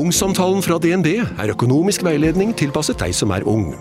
[0.00, 3.74] Ungsamtalen fra DNB er økonomisk veiledning tilpasset deg som er ung.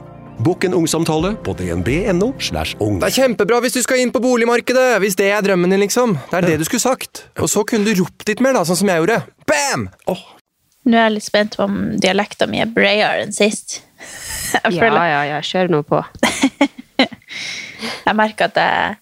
[0.44, 2.34] Bokk en ungsamtale på dnb.no.
[2.44, 2.98] slash ung.
[3.00, 6.18] Det er kjempebra hvis du skal inn på boligmarkedet, hvis det er drømmen din, liksom.
[6.32, 7.24] Det er det du skulle sagt.
[7.40, 9.22] Og så kunne du ropt litt mer, da, sånn som jeg gjorde.
[9.48, 9.88] Bam!
[10.10, 13.80] Nå er jeg litt spent på om dialekta mi er bredere enn sist.
[14.50, 16.00] Ja, ja, ja, kjør nå på.
[18.08, 18.96] jeg merker at jeg,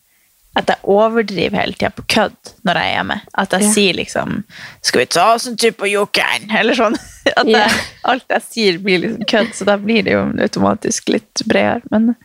[0.57, 3.17] at jeg overdriver hele tida på kødd når jeg er hjemme.
[3.37, 3.71] At jeg Ja.
[3.75, 4.43] sier liksom
[4.81, 6.95] 'Skal vi ta oss en tur på Jokeren?' Eller sånn.
[7.37, 7.67] At Ja.
[7.67, 7.71] jeg,
[8.05, 11.81] alt jeg sier, blir liksom kødd, så da blir det jo automatisk litt bredere.
[11.91, 12.15] Men,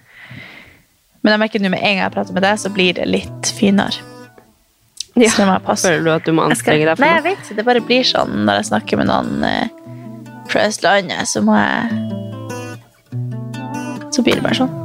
[1.23, 3.53] men jeg merker nå med en gang jeg prater med deg, så blir det litt
[3.59, 4.01] finere.
[5.15, 5.29] Ja.
[5.29, 5.89] Så det må jeg passe.
[5.89, 7.11] Føler du at du må anstrenge deg for noe?
[7.11, 7.57] Nei, jeg vet ikke.
[7.57, 9.69] Det bare blir sånn når jeg snakker med noen eh,
[10.49, 12.09] fra Østlandet, så må jeg
[14.13, 14.82] Så blir det bare sånn.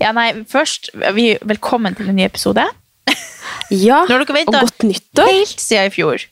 [0.00, 2.64] Ja, nei, først vi, Velkommen til en ny episode.
[3.72, 5.26] Ja, og godt nyttår.
[5.26, 6.22] helt siden i fjor.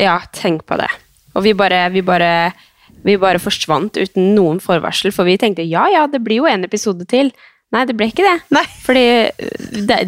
[0.00, 0.88] Ja, tenk på det.
[1.36, 2.52] Og vi bare, vi bare,
[3.06, 6.66] vi bare forsvant uten noen forvarsel, for vi tenkte ja, ja, det blir jo en
[6.68, 7.32] episode til.
[7.72, 8.36] Nei, det ble ikke det.
[8.54, 8.64] Nei.
[8.84, 9.98] Fordi eh, det,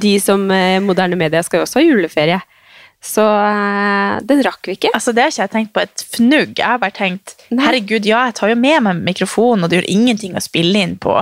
[0.00, 2.40] de som eh, moderne media skal jo også ha juleferie.
[3.06, 4.90] Så eh, den rakk vi ikke.
[4.96, 6.56] Altså, Det har ikke jeg tenkt på et fnugg.
[6.58, 9.90] Jeg har bare tenkt herregud, ja, jeg tar jo med meg mikrofonen, og det gjør
[9.94, 11.14] ingenting å spille inn på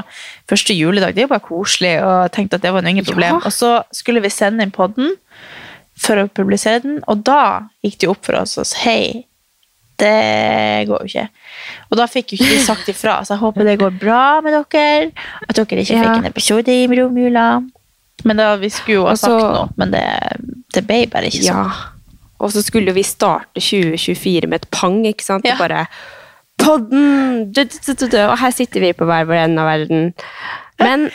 [0.50, 1.12] første juledag.
[1.14, 3.10] Det er jo bare koselig, og jeg tenkte at det var noe ingen Ja.
[3.12, 3.36] problem.
[3.44, 5.12] Og så skulle vi sende inn podden
[5.96, 9.26] for å publisere den, og da gikk det jo opp for oss sa hei,
[10.00, 11.28] det går jo ikke.
[11.92, 14.56] Og da fikk jo ikke vi sagt ifra, så jeg håper det går bra med
[14.56, 15.12] dere.
[15.48, 16.02] At dere ikke Ja.
[16.02, 17.62] fikk en episode i romjula.
[18.24, 20.04] Men da, vi skulle jo ha Også, sagt noe, men det,
[20.74, 21.70] det ble bare ikke sånn.
[21.70, 22.24] Ja.
[22.44, 25.46] Og så skulle vi starte 2024 med et pang, ikke sant?
[25.48, 25.56] Ja.
[25.56, 25.86] Og bare
[26.60, 27.48] Podden!
[27.50, 30.12] Og her sitter vi på hver vår ende av verden.
[30.78, 31.08] Men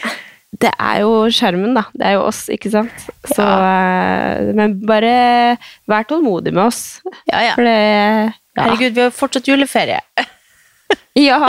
[0.60, 1.86] det er jo skjermen, da.
[1.96, 3.06] Det er jo oss, ikke sant?
[3.24, 4.50] Så, ja.
[4.58, 5.14] Men bare
[5.90, 7.00] vær tålmodig med oss.
[7.30, 7.56] Ja, ja.
[7.56, 7.78] Det
[8.60, 8.66] ja.
[8.66, 10.02] Herregud, vi har fortsatt juleferie.
[11.30, 11.40] ja.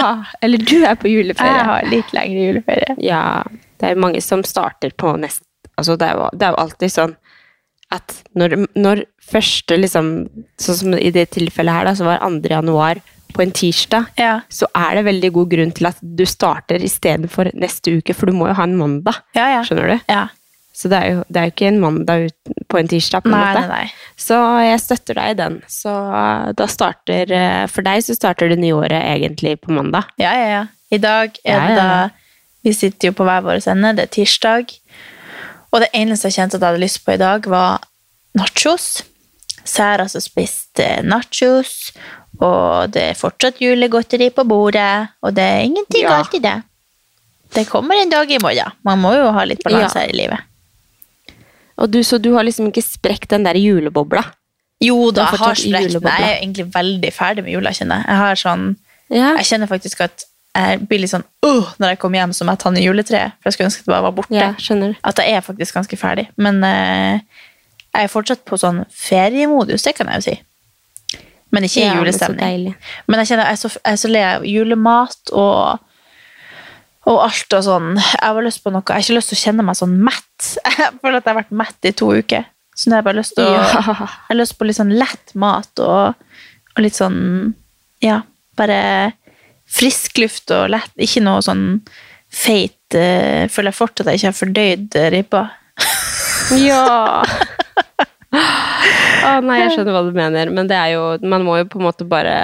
[0.40, 1.56] Eller du er på juleferie.
[1.56, 2.98] Jeg har litt lengre juleferie.
[3.02, 3.22] Ja,
[3.80, 5.42] det er mange som starter på nest...
[5.80, 7.16] Altså, det er jo, det er jo alltid sånn
[7.90, 10.10] at når, når første liksom
[10.62, 12.42] Sånn som i det tilfellet her, da, så var 2.
[12.52, 13.00] januar
[13.34, 14.40] på en tirsdag, Ja.
[14.50, 18.34] så er det veldig god grunn til at du starter istedenfor neste uke, for du
[18.34, 19.20] må jo ha en mandag.
[19.38, 19.60] Ja, ja.
[19.66, 20.00] Skjønner du?
[20.10, 20.28] ja.
[20.80, 22.28] Så det er jo, det er jo ikke en mandag
[22.70, 23.62] på en tirsdag, på en Nei, måte.
[23.68, 24.14] nei, nei.
[24.16, 25.56] Så jeg støtter deg i den.
[25.68, 25.92] Så
[26.56, 30.06] da starter eh, For deg så starter det nye året egentlig på mandag.
[30.22, 30.62] Ja, ja, ja.
[30.94, 31.88] I dag er det da
[32.64, 33.92] Vi sitter jo på hver vår ende.
[33.98, 34.72] Det er tirsdag.
[35.72, 37.80] Og det eneste jeg kjente at jeg hadde lyst på i dag, var
[38.34, 39.02] nachos.
[39.64, 41.92] Så jeg har altså spist nachos,
[42.40, 46.16] og det er fortsatt julegodteri på bordet, og det er ingenting Ja.
[46.16, 46.56] galt i det.
[47.54, 48.72] Det kommer en dag i morgen.
[48.84, 50.06] Man må jo ha litt balanse Ja.
[50.06, 50.38] her i livet.
[51.78, 54.24] Og du, så du har liksom ikke sprekt den der julebobla?
[54.80, 56.02] Jo da, har jeg har sprukket den.
[56.02, 58.06] Jeg er egentlig veldig ferdig med jula, kjenner jeg.
[58.08, 58.76] Jeg har sånn
[59.10, 59.34] Ja.
[59.36, 60.24] Jeg kjenner faktisk at
[60.56, 63.36] jeg blir litt sånn uh, når jeg kommer hjem som jeg tar ned juletreet.
[63.38, 64.34] For jeg skulle ønske det bare var borte.
[64.34, 64.50] Ja.
[65.06, 66.26] At jeg er faktisk ganske ferdig.
[66.36, 67.20] Men uh,
[67.94, 70.36] jeg er fortsatt på sånn feriemodus, det kan jeg jo si.
[71.50, 72.74] Men ikke i Ja, julestemning.
[73.10, 75.86] Men jeg kjenner jeg er så, jeg er så lei av julemat og
[77.10, 77.94] og alt og sånn.
[77.96, 78.84] Jeg har lyst på noe.
[78.84, 80.48] Jeg har ikke lyst til å kjenne meg sånn mett.
[80.78, 82.44] Jeg føler at jeg har vært mett i to uker.
[82.76, 83.64] Så nå har jeg bare lyst til å Ja.
[83.72, 86.20] Jeg har lyst på litt sånn lett mat og,
[86.76, 87.18] og litt sånn
[88.04, 88.20] Ja,
[88.56, 88.78] bare
[89.70, 90.92] frisk luft og lett.
[91.00, 91.64] Ikke noe sånn
[92.30, 95.46] feit uh, Føler jeg fortsatt at jeg ikke har fordøyd eh, ribba.
[96.50, 97.20] Ja!
[98.30, 101.78] Å nei, jeg skjønner hva du mener, men det er jo Man må jo på
[101.78, 102.34] en måte bare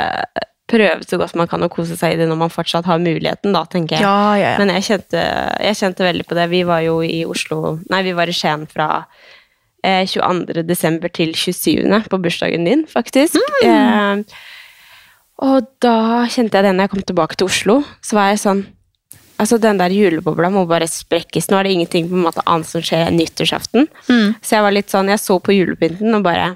[0.70, 3.54] prøve så godt man kan å kose seg i det når man fortsatt har muligheten,
[3.54, 4.02] da, tenker jeg.
[4.02, 4.56] Ja, ja, ja.
[4.58, 5.22] Men jeg kjente,
[5.62, 6.48] jeg kjente veldig på det.
[6.50, 8.88] Vi var jo i Oslo Nei, vi var i Skien fra
[9.86, 10.64] eh, 22.
[10.66, 11.86] desember til 27.
[12.10, 13.38] på bursdagen din, faktisk.
[13.62, 14.24] Eh,
[15.44, 18.64] og da kjente jeg det når jeg kom tilbake til Oslo, så var jeg sånn
[19.36, 21.50] Altså, den der julebobla må bare sprekkes.
[21.50, 23.84] Nå er det ingenting på en måte annet som skjer enn nyttårsaften.
[24.40, 26.54] Så jeg var litt sånn, jeg så på julepynten og bare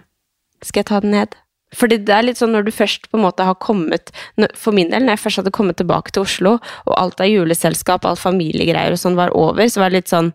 [0.64, 1.36] Skal jeg ta den ned?
[1.76, 4.10] Fordi det er litt sånn når du først på en måte har kommet
[4.58, 6.54] For min del, når jeg først hadde kommet tilbake til Oslo,
[6.86, 10.32] og alt av juleselskap, alt familiegreier og sånn var over, så var det litt sånn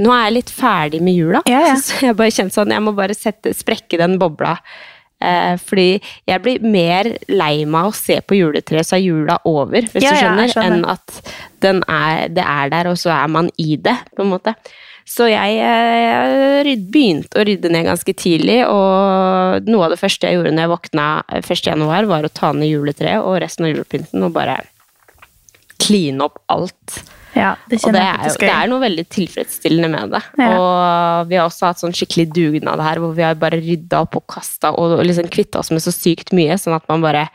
[0.00, 1.42] nå er jeg litt ferdig med jula.
[1.50, 1.74] Ja, ja.
[1.82, 4.54] Så jeg bare kjente sånn, jeg må bare sette, sprekke den bobla.
[5.20, 9.82] Eh, fordi jeg blir mer lei meg å se på juletreet, så er jula over,
[9.82, 10.78] hvis Ja, du skjønner, ja, skjønner.
[10.78, 14.32] enn at den er, det er der, og så er man i det, på en
[14.32, 14.54] måte.
[15.10, 20.38] Så jeg jeg begynte å rydde ned ganske tidlig, og noe av det første jeg
[20.38, 21.06] gjorde når jeg våkna
[21.40, 21.64] 1.
[21.66, 24.60] januar, var å ta ned juletreet og resten av julepynten og bare
[25.80, 27.00] kline opp alt.
[27.36, 30.20] Ja, det Og det er, jo, det er noe veldig tilfredsstillende med det.
[30.40, 30.48] Ja.
[30.58, 34.16] Og vi har også hatt sånn skikkelig dugnad her, hvor vi har bare rydda opp
[34.18, 37.28] og kasta og liksom kvitta oss med så sykt mye, sånn at man bare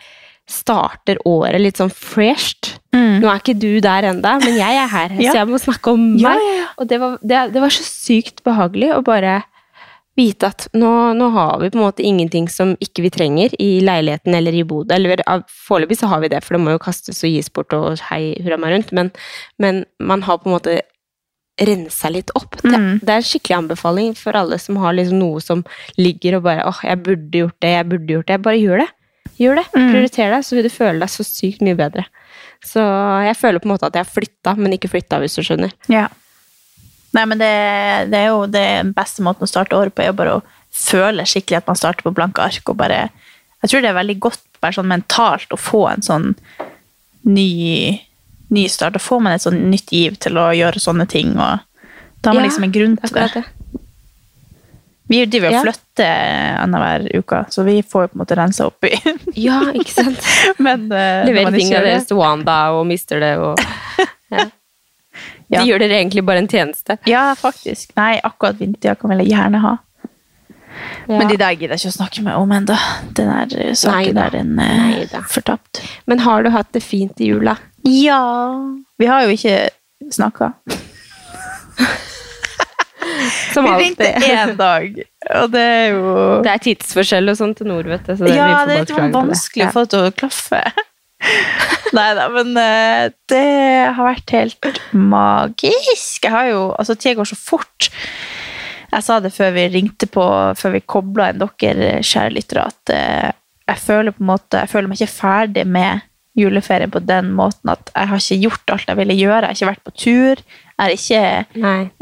[0.46, 2.76] starter året litt sånn fresht.
[2.94, 5.22] Nå er ikke du der enda, men jeg er her, Mm.
[5.24, 5.32] Ja.
[5.32, 6.40] så jeg må snakke om meg.
[6.78, 9.40] Og det var, det, det var så sykt behagelig å bare
[10.16, 10.90] vite at nå,
[11.20, 14.64] nå har vi på en måte ingenting som ikke vi trenger i leiligheten eller i
[14.64, 14.96] bodet.
[14.96, 15.24] Eller
[15.68, 18.36] foreløpig så har vi det, for det må jo kastes og gis bort og hei
[18.46, 19.12] hurra meg rundt, men,
[19.60, 20.78] men man har på en måte
[21.62, 22.58] rensa litt opp.
[22.62, 23.00] Det, Mm.
[23.00, 25.64] det er en skikkelig anbefaling for alle som har liksom noe som
[25.98, 28.42] ligger og bare åh, jeg burde gjort det, jeg burde gjort det.
[28.44, 28.90] Bare gjør det.
[29.40, 29.66] Gjør det.
[29.76, 29.88] Mm.
[29.92, 32.04] Prioriter det, så vil du føle deg så sykt mye bedre.
[32.66, 32.84] Så
[33.28, 35.72] jeg føler på en måte at jeg har flytta, men ikke flytta, hvis du skjønner.
[35.92, 36.08] Ja.
[37.16, 37.52] Nei, men det,
[38.12, 40.44] det er jo den beste måten å starte året på, er jo bare å
[40.76, 42.68] føle skikkelig at man starter på blanke ark.
[42.70, 43.10] og bare,
[43.64, 46.34] Jeg tror det er veldig godt bare sånn mentalt å få en sånn
[47.24, 48.02] ny,
[48.50, 48.94] ny start.
[48.98, 51.32] Da får man et sånn nytt giv til å gjøre sånne ting.
[51.40, 51.60] og
[52.22, 53.30] Da har man Ja, liksom en grunn til det.
[53.34, 53.46] Det.
[55.08, 55.62] Vi driver og Ja.
[55.62, 58.90] flytter annenhver uke, så vi får jo på en måte rensa opp i
[59.48, 60.20] Ja, ikke sant?
[60.60, 63.60] Men uh, Leverer ikke tingene det- deres til Wanda og mister det og
[64.34, 64.48] ja.
[65.54, 66.98] De gjør dere egentlig bare en tjeneste.
[67.10, 67.92] Ja, faktisk.
[68.00, 69.76] Nei, akkurat vinterjakken vil jeg gjerne ha.
[71.08, 71.20] Ja.
[71.20, 72.76] Men de der gidder jeg ikke å snakke med om ennå.
[73.16, 74.26] Den der eh, saken Neida.
[74.26, 75.84] der, den er fortapt.
[76.10, 77.56] Men har du hatt det fint i jula?
[77.86, 78.20] Ja
[79.00, 79.70] Vi har jo ikke
[80.12, 80.52] snakka.
[83.54, 83.98] Som alltid.
[83.98, 84.98] Vi ringte én dag,
[85.40, 88.16] og det er jo Det er tidsforskjell og sånn til nord, vet du.
[88.18, 89.70] Så det, Ja, det er litt vanskelig det.
[89.70, 90.62] å få det til å klaffe.
[91.98, 93.46] Nei da, men eh, det
[93.96, 96.26] har vært helt magisk.
[96.26, 97.90] Jeg har jo Altså, tida går så fort.
[98.92, 100.26] Jeg sa det før vi ringte på,
[100.56, 103.32] før vi kobla inn dere, kjære lyttere, at eh,
[103.66, 106.04] jeg føler på en måte Jeg føler meg ikke ferdig med
[106.36, 109.40] juleferien på den måten at jeg har ikke gjort alt jeg ville gjøre.
[109.40, 110.42] Jeg har ikke vært på tur.
[110.44, 111.22] Jeg har ikke.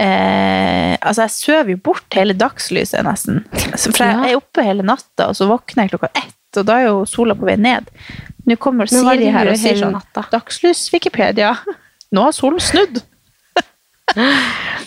[0.02, 3.44] Eh, altså, jeg sover jo bort hele dagslyset, nesten.
[3.78, 6.88] For jeg er oppe hele natta, og så våkner jeg klokka ett, og da er
[6.88, 7.86] jo sola på vei ned.
[8.44, 10.26] Nå kommer Men er Siri her og sier sånn natta?
[10.34, 11.54] Dagslys, Wikipedia.
[12.14, 13.02] Nå har solen snudd.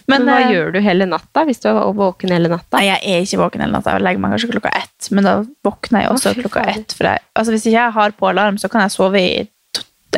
[0.07, 2.79] Men, hva eh, gjør du hele natta hvis du er våken hele natta?
[2.79, 3.97] Nei, jeg er ikke våken hele natta.
[3.97, 5.35] Jeg legger meg kanskje klokka ett, men da
[5.67, 6.85] våkner jeg også Å, klokka fader.
[6.85, 6.95] ett.
[7.09, 9.35] Jeg, altså, hvis ikke jeg har på alarm, så kan jeg sove i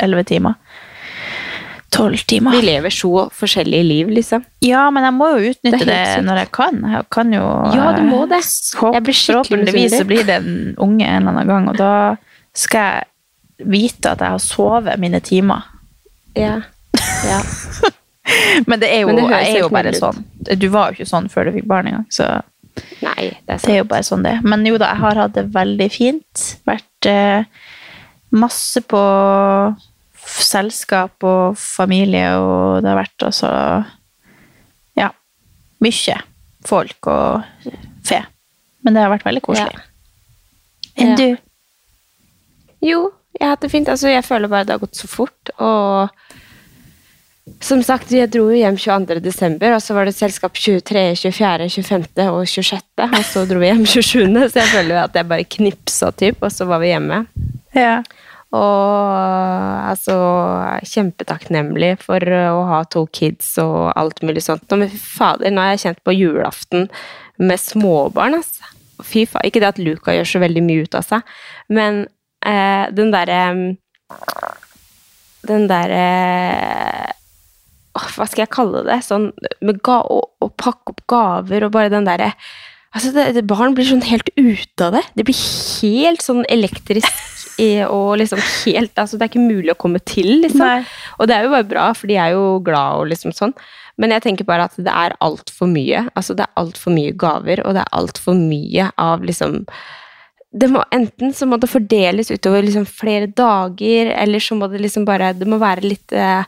[0.03, 0.59] elleve timer.
[1.89, 2.53] Tolv timer.
[2.53, 4.43] Vi lever så forskjellige liv, liksom.
[4.61, 6.83] Ja, men jeg må jo utnytte Det det, når jeg kan.
[6.93, 8.43] Jeg kan jo Ja, du må det.
[8.77, 11.79] Håp, Jeg blir skikkelig Forhåpentligvis så blir det en unge en eller annen gang, og
[11.79, 11.93] da
[12.53, 13.07] skal jeg
[13.59, 15.65] vite at jeg har sovet mine timer.
[16.37, 16.61] Ja.
[17.27, 17.39] ja.
[18.69, 19.97] Men det er jo, det jeg er jo bare ut.
[19.99, 20.23] sånn.
[20.61, 22.29] Du var jo ikke sånn før du fikk barn engang, så
[23.03, 23.65] Nei, det er sant.
[23.65, 24.35] det er jo bare sånn det.
[24.45, 26.43] Men jo da, jeg har hatt det veldig fint.
[26.69, 27.43] Vært eh,
[28.31, 29.01] masse på
[30.29, 33.49] selskap og familie, og det har vært altså
[34.99, 35.09] ja,
[35.83, 36.17] mye
[36.69, 37.65] folk og
[38.05, 38.21] fe.
[38.85, 39.81] Men det har vært veldig koselig.
[40.99, 41.15] Enn Ja.
[41.19, 41.37] du?
[42.85, 42.99] Jo,
[43.39, 43.89] jeg har hatt det fint.
[43.91, 45.51] Altså, jeg føler bare det har gått så fort.
[45.63, 46.09] Og
[47.65, 49.19] som sagt, jeg dro jo hjem 22.
[49.25, 52.07] desember, og så var det selskap 23., 24., 25.
[52.29, 53.05] og 26.
[53.07, 56.43] Og så dro vi hjem 27., så jeg føler jo at jeg bare knipsa, typ,
[56.43, 57.23] og så var vi hjemme.
[57.77, 58.01] Ja.
[58.55, 59.09] Og
[59.85, 60.15] altså
[60.89, 64.65] Kjempetakknemlig for å ha to kids og alt mulig sånt.
[64.73, 66.87] Men fy fader, nå har jeg kjent på julaften
[67.39, 68.73] med småbarn, altså.
[68.99, 69.45] Fy faen.
[69.47, 71.35] Ikke det at Luca gjør så veldig mye ut av seg,
[71.71, 72.03] men
[72.45, 73.41] eh, den derre
[75.49, 76.03] Den derre
[77.93, 78.99] Hva skal jeg kalle det?
[79.05, 79.29] Sånn
[79.65, 80.21] med ga å,
[80.59, 82.33] pakke opp gaver og bare den derre
[82.89, 85.03] Altså, det, det, Barn blir sånn helt ute av det.
[85.13, 87.05] Det blir helt sånn elektrisk
[87.59, 90.63] og liksom helt altså Det er ikke mulig å komme til, liksom.
[90.63, 90.85] Nei.
[91.19, 93.53] Og det er jo bare bra, for de er jo glad og liksom sånn.
[93.99, 96.05] Men jeg tenker bare at det er altfor mye.
[96.15, 99.65] Altså, det er altfor mye gaver, og det er altfor mye av liksom
[100.49, 104.81] det må, enten så må det fordeles utover liksom flere dager, eller så må det
[104.81, 106.41] liksom bare Det må være litt eh,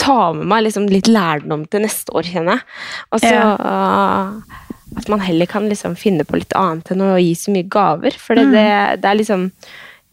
[0.00, 2.66] Ta med meg liksom litt lærdom til neste år, kjenner jeg.
[3.12, 4.60] Og så eh,
[5.00, 8.16] At man heller kan liksom finne på litt annet enn å gi så mye gaver.
[8.16, 8.68] For det, det,
[9.04, 9.50] det er liksom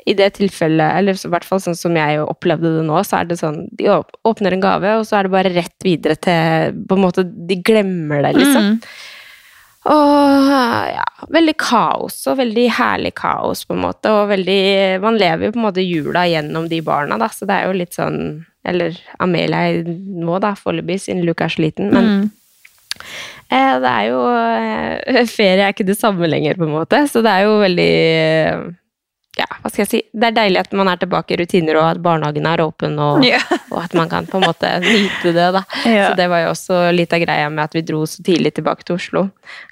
[0.10, 3.30] i det tilfellet, eller i hvert fall sånn som jeg opplevde det nå, så er
[3.30, 3.90] det sånn De
[4.26, 7.60] åpner en gave, og så er det bare rett videre til På en måte, de
[7.64, 8.74] glemmer det, liksom.
[8.74, 9.18] Mm.
[9.90, 10.50] Og
[10.94, 14.12] ja, veldig kaos, og veldig herlig kaos, på en måte.
[14.14, 17.56] Og veldig Man lever jo på en måte jula gjennom de barna, da, så det
[17.58, 18.20] er jo litt sånn
[18.70, 21.90] Eller Amelia nå, da, foreløpig, siden Luke er så liten.
[21.96, 22.30] Men Mm.
[23.50, 27.22] eh, det er jo eh, Ferie er ikke det samme lenger, på en måte, så
[27.26, 28.68] det er jo veldig eh,
[29.38, 30.00] ja, hva skal jeg si?
[30.12, 33.24] Det er deilig at man er tilbake i rutiner, og at barnehagen er åpen, og,
[33.26, 33.40] Ja.
[33.72, 35.64] og at man kan på en måte nyte det, da.
[35.86, 36.10] Ja.
[36.10, 38.84] Så det var jo også litt av greia med at vi dro så tidlig tilbake
[38.84, 39.30] til Oslo.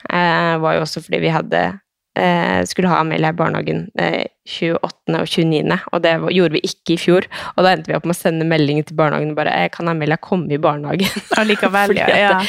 [0.10, 1.80] Eh, var jo også fordi vi hadde
[2.18, 5.20] eh, skulle ha Amelia i barnehagen eh, 28.
[5.20, 7.28] og 29., og det gjorde vi ikke i fjor.
[7.56, 10.18] Og da endte vi opp med å sende melding til barnehagen bare eh, 'Kan Amelia
[10.18, 12.42] komme i barnehagen?' Allikevel, ja.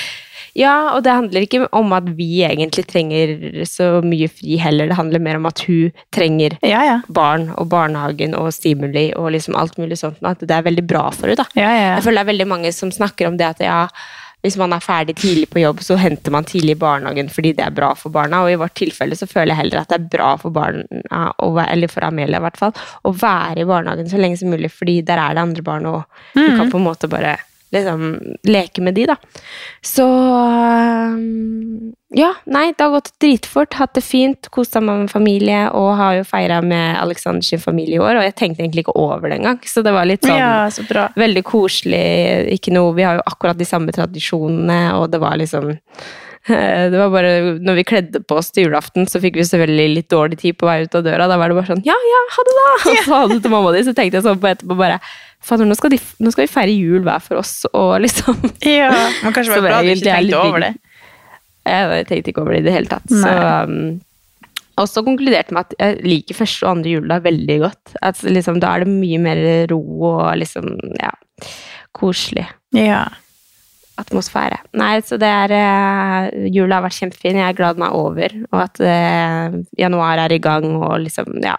[0.59, 0.75] Ja.
[0.97, 3.35] og det handler ikke om at vi egentlig trenger
[3.69, 4.91] så mye fri heller.
[4.91, 6.99] Det handler mer om at hun trenger Ja, ja.
[7.09, 10.19] barn og barnehagen og stimuli og liksom alt mulig sånt.
[10.27, 11.91] At det er veldig bra for henne, ja, ja.
[11.97, 13.85] Jeg føler det er veldig mange som snakker om det at ja,
[14.45, 17.65] hvis man er ferdig tidlig på jobb, så henter man tidlig i barnehagen fordi det
[17.67, 18.45] er bra for barna.
[18.47, 20.85] Og i vårt tilfelle så føler jeg heller at det er bra for barna,
[21.67, 22.73] eller for Amelia i hvert fall,
[23.03, 26.05] å være i barnehagen så lenge som mulig, fordi der er det andre barn, og
[26.37, 26.57] du Mm.
[26.57, 27.37] kan på en måte bare
[27.75, 28.05] liksom
[28.49, 29.17] leke med de, da.
[29.85, 30.07] Så
[32.17, 33.77] ja, nei, det har gått dritfort.
[33.77, 38.03] Hatt det fint, kost meg med familie, og har jo feira med Aleksanders familie i
[38.03, 38.21] år.
[38.21, 40.87] Og jeg tenkte egentlig ikke over det engang, så det var litt sånn ja, så
[40.89, 41.09] bra.
[41.19, 42.07] Veldig koselig.
[42.57, 45.75] Ikke noe, vi har jo akkurat de samme tradisjonene, og det var liksom
[46.47, 50.09] det var bare, når vi kledde på oss til julaften, så fikk vi selvfølgelig litt
[50.13, 51.27] dårlig tid på vei ut av døra.
[51.29, 52.69] Da var det bare sånn Ja, ja, ha det, da!
[52.93, 55.01] Og så hadde du til mamma di, så tenkte jeg sånn på etterpå bare
[55.45, 58.89] Fader, nå, skal de- nå skal vi feire jul hver for oss, og liksom Ja,
[59.23, 60.73] men kanskje det bra, var bra du ikke tenkte over det.
[61.69, 63.07] Jeg tenkte ikke over det i det hele tatt.
[63.13, 63.29] Så,
[63.69, 64.01] um,
[64.79, 67.95] og så konkluderte med at jeg liker første og andre juledag veldig godt.
[68.09, 69.41] At liksom, da er det mye mer
[69.71, 69.79] ro
[70.09, 71.11] og liksom, ja,
[71.99, 73.05] koselig Ja.
[73.99, 74.61] Atmosfære.
[74.79, 77.41] Nei, så det er uh, Jula har vært kjempefin.
[77.41, 81.41] Jeg er glad den er over, og at uh, januar er i gang og liksom,
[81.45, 81.59] ja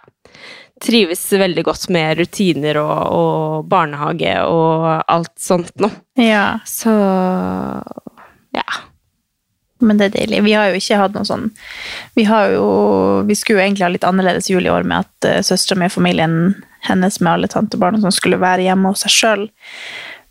[0.79, 5.91] Trives veldig godt med rutiner og, og barnehage og alt sånt noe.
[6.15, 6.61] ja.
[6.63, 6.93] Så
[8.55, 8.63] ja.
[9.83, 10.39] Men det er deilig.
[10.47, 11.45] Vi har jo ikke hatt noe sånn
[12.17, 12.63] Vi har jo
[13.27, 15.87] Vi skulle jo egentlig ha litt annerledes jul i år med at uh, søstera mi
[15.87, 16.39] og familien
[16.87, 19.41] hennes med alle tantebarn sånn skulle være hjemme hos seg sjøl.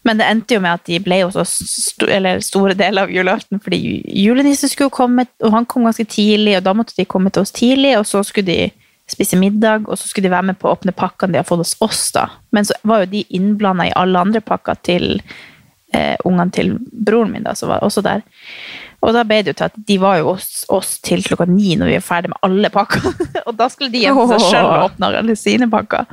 [0.06, 3.12] Men det endte jo med at de ble hos oss st eller store deler av
[3.12, 7.32] julaften fordi julenissen skulle komme, og han kom ganske tidlig, og da måtte de komme
[7.34, 10.58] til oss tidlig, og så skulle de spise middag, og så skulle de være med
[10.60, 12.02] på å åpne pakkene de har fått hos oss.
[12.14, 12.28] da.
[12.54, 15.22] Men så var jo de innblanda i alle andre pakker til
[15.94, 18.22] eh, ungene til broren min, da, som var også der.
[19.04, 21.76] Og da ble det jo til at de var jo hos oss til klokka ni
[21.78, 23.06] når vi var ferdig med alle pakker.
[23.48, 26.08] og da skulle de hjem til seg sjøl og åpne alle sine pakker.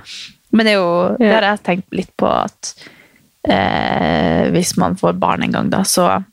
[0.55, 2.75] Men det er jo, det har jeg tenkt litt på at
[3.49, 6.23] eh, hvis man får barn en gang, da, så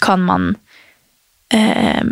[0.00, 0.54] kan man
[1.52, 2.02] eh,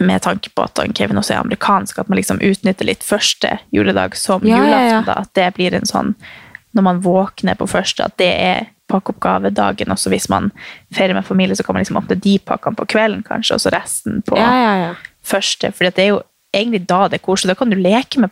[0.00, 4.16] med tanke på at Kevin også er amerikansk, at man liksom utnytter litt første juledag
[4.16, 4.90] som Ja, ja, julaften.
[4.90, 5.02] ja.
[5.08, 6.14] da, At det blir en sånn
[6.74, 9.92] Når man våkner på første, at det er pakkeoppgavedagen.
[9.94, 10.48] Også hvis man
[10.92, 13.70] feirer med familie, så kan man liksom åpne de pakkene på kvelden, kanskje, og så
[13.70, 14.94] resten på Ja, ja, ja.
[15.22, 15.70] første.
[15.72, 16.18] For det er jo
[16.52, 17.54] egentlig da det er koselig.
[17.54, 18.30] Da kan du leke med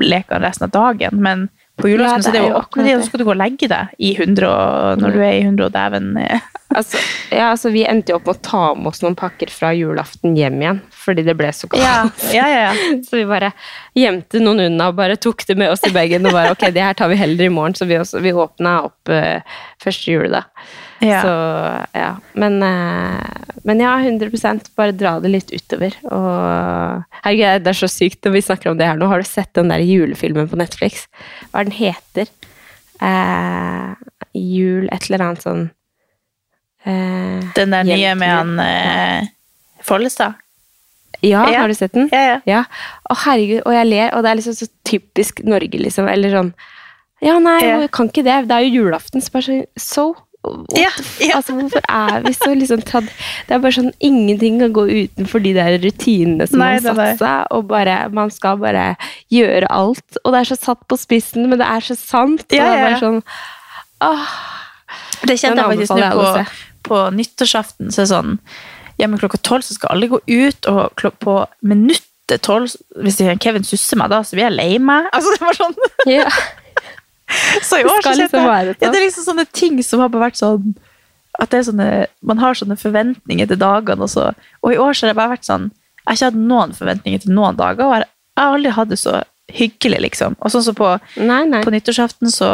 [0.00, 1.44] lekene resten av dagen, men
[1.80, 2.96] på julaften Ja, så det er jo akkurat det.
[3.00, 5.68] så skal du gå og legge deg i 100 og, når du er i 100
[5.68, 6.10] og dæven.
[6.72, 6.96] Altså,
[7.28, 10.32] ja, altså, vi endte jo opp med å ta med oss noen pakker fra julaften
[10.38, 12.22] hjem igjen, fordi det ble så kaldt.
[12.32, 12.70] Ja, ja, ja.
[13.04, 13.50] Så vi bare
[13.92, 16.24] gjemte noen unna og bare tok det med oss i bagen.
[16.24, 17.76] Og bare, ok, det her tar vi heller i morgen.
[17.76, 20.48] Så vi, også, vi åpna opp uh, første juledag.
[21.02, 21.20] Ja.
[21.24, 21.32] Så
[21.98, 22.10] ja.
[22.38, 25.94] Men, eh, men ja, 100% bare dra det litt utover.
[26.06, 29.08] Og herregud, det er så sykt når vi snakker om det her nå.
[29.10, 31.06] Har du sett den der julefilmen på Netflix?
[31.50, 32.30] Hva er den heter?
[33.02, 33.94] Eh,
[34.38, 35.64] jul et eller annet sånn
[36.86, 39.26] eh, Den der nye med han eh,
[39.82, 40.38] Follestad.
[41.22, 41.60] Ja, Ja.
[41.62, 42.08] har du sett den?
[42.12, 42.38] Ja, ja.
[42.46, 42.60] Ja.
[43.10, 46.08] Å, herregud, og jeg ler, og det er liksom så typisk Norge, liksom.
[46.10, 46.52] Eller sånn
[47.22, 47.80] Ja, nei, Ja.
[47.84, 48.48] jeg kan ikke det.
[48.48, 49.22] Det er jo julaften.
[49.22, 50.08] Så bare So?
[50.12, 50.31] What
[50.74, 50.90] Ja,
[51.22, 51.36] ja.
[51.38, 53.06] Altså, hvorfor er vi så liksom tatt
[53.46, 57.12] Det er bare sånn Ingenting kan gå utenfor de der rutinene som Nei, man har
[57.12, 58.88] satt seg, og bare Man skal bare
[59.30, 60.18] gjøre alt.
[60.24, 62.42] Og det er så satt på spissen, men det er så sant.
[62.48, 63.22] Og Ja, det er bare sånn
[64.02, 64.30] Åh.
[65.22, 66.46] Det kjente jeg faktisk nå på,
[66.88, 67.92] på nyttårsaften.
[67.94, 68.32] Så er sånn,
[68.98, 73.64] ja, men klokka tolv så skal alle gå ut, og på minuttet tolv Hvis Kevin
[73.66, 75.06] susser meg da, så blir jeg lei meg.
[75.14, 75.78] Altså, det var sånn.
[76.10, 76.26] Ja.
[77.68, 78.88] Så i år så kjente liksom jeg ja.
[78.90, 80.74] Det er liksom sånne ting som har bare vært sånn
[81.40, 81.88] At det sånne,
[82.20, 84.04] man har sånne forventninger til dagene.
[84.04, 84.30] Og, så,
[84.62, 87.22] og i år så har det bare vært sånn Jeg har ikke hatt noen forventninger
[87.24, 87.84] til noen dager.
[87.86, 88.08] Og jeg
[88.40, 89.20] har aldri hatt det så
[89.52, 90.36] hyggelig, liksom.
[90.40, 90.88] Og sånn som på,
[91.20, 91.60] Nei, nei.
[91.64, 92.48] på nyttårsaften så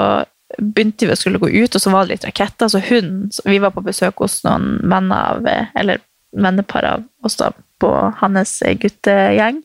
[0.58, 2.70] begynte vi å skulle gå ut, og så var det litt raketter.
[2.72, 6.00] Så hun så Vi var på besøk hos noen venner av Eller
[6.36, 9.62] vennepar av oss da, på hans guttegjeng.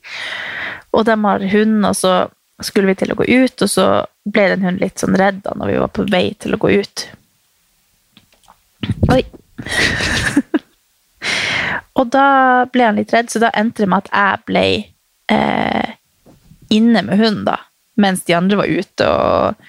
[0.93, 2.13] Og de har hund, og så
[2.67, 3.87] skulle vi til å gå ut, og så
[4.23, 6.71] ble den hunden litt sånn redd da når vi var på vei til å gå
[6.79, 7.05] ut.
[9.13, 9.21] Oi.
[11.99, 12.27] og da
[12.71, 14.65] ble han litt redd, så da endte det med at jeg ble
[15.31, 15.95] eh,
[16.73, 17.59] inne med hunden, da.
[17.99, 19.65] Mens de andre var ute og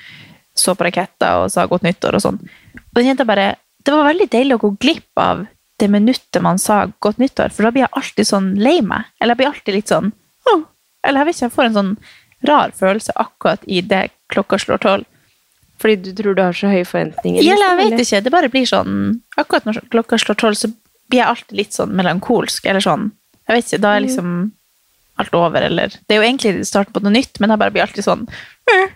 [0.54, 2.38] så på raketter og sa godt nyttår og sånn.
[2.40, 5.42] Og den jenta bare Det var veldig deilig å gå glipp av
[5.76, 9.10] det minuttet man sa godt nyttår, for da blir jeg alltid sånn lei meg.
[9.20, 10.12] Eller jeg blir alltid litt sånn
[10.48, 10.62] oh.
[11.04, 11.90] Eller jeg vet ikke, jeg får en sånn
[12.48, 15.10] rar følelse akkurat i det klokka slår tolv.
[15.82, 17.42] Fordi du tror du har så høye forventninger?
[17.42, 18.20] Ja, jeg liksom, vet ikke.
[18.24, 18.98] Det bare blir sånn
[19.40, 20.70] Akkurat når klokka slår tolv, så
[21.10, 22.68] blir jeg alltid litt sånn melankolsk.
[22.70, 23.10] Eller sånn
[23.48, 24.36] Jeg vet ikke, da er liksom
[25.20, 27.84] alt over, eller Det er jo egentlig starten på noe nytt, men jeg bare blir
[27.86, 28.24] alltid sånn
[28.70, 28.86] «Øh».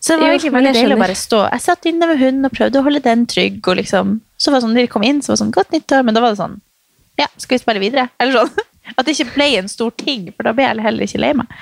[0.00, 2.54] Så det var egentlig veldig deilig å bare stå Jeg satt inne med hunden og
[2.56, 5.20] prøvde å holde den trygg, og liksom Så var det sånn, når de kom inn,
[5.20, 6.56] så var det sånn Godt nyttår, men da var det sånn
[7.20, 8.08] Ja, skal vi spille videre?
[8.20, 8.64] Eller sånn.
[8.96, 11.52] At det ikke ble en stor ting, for da ble jeg heller ikke lei meg.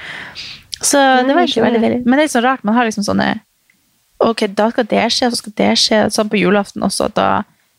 [0.80, 2.00] Så det var egentlig veldig deilig.
[2.04, 3.28] Men det er litt sånn rart, man har liksom sånne
[4.18, 5.98] Ok, da skal det skje, og så skal det skje.
[6.10, 7.28] Sånn på julaften også, at da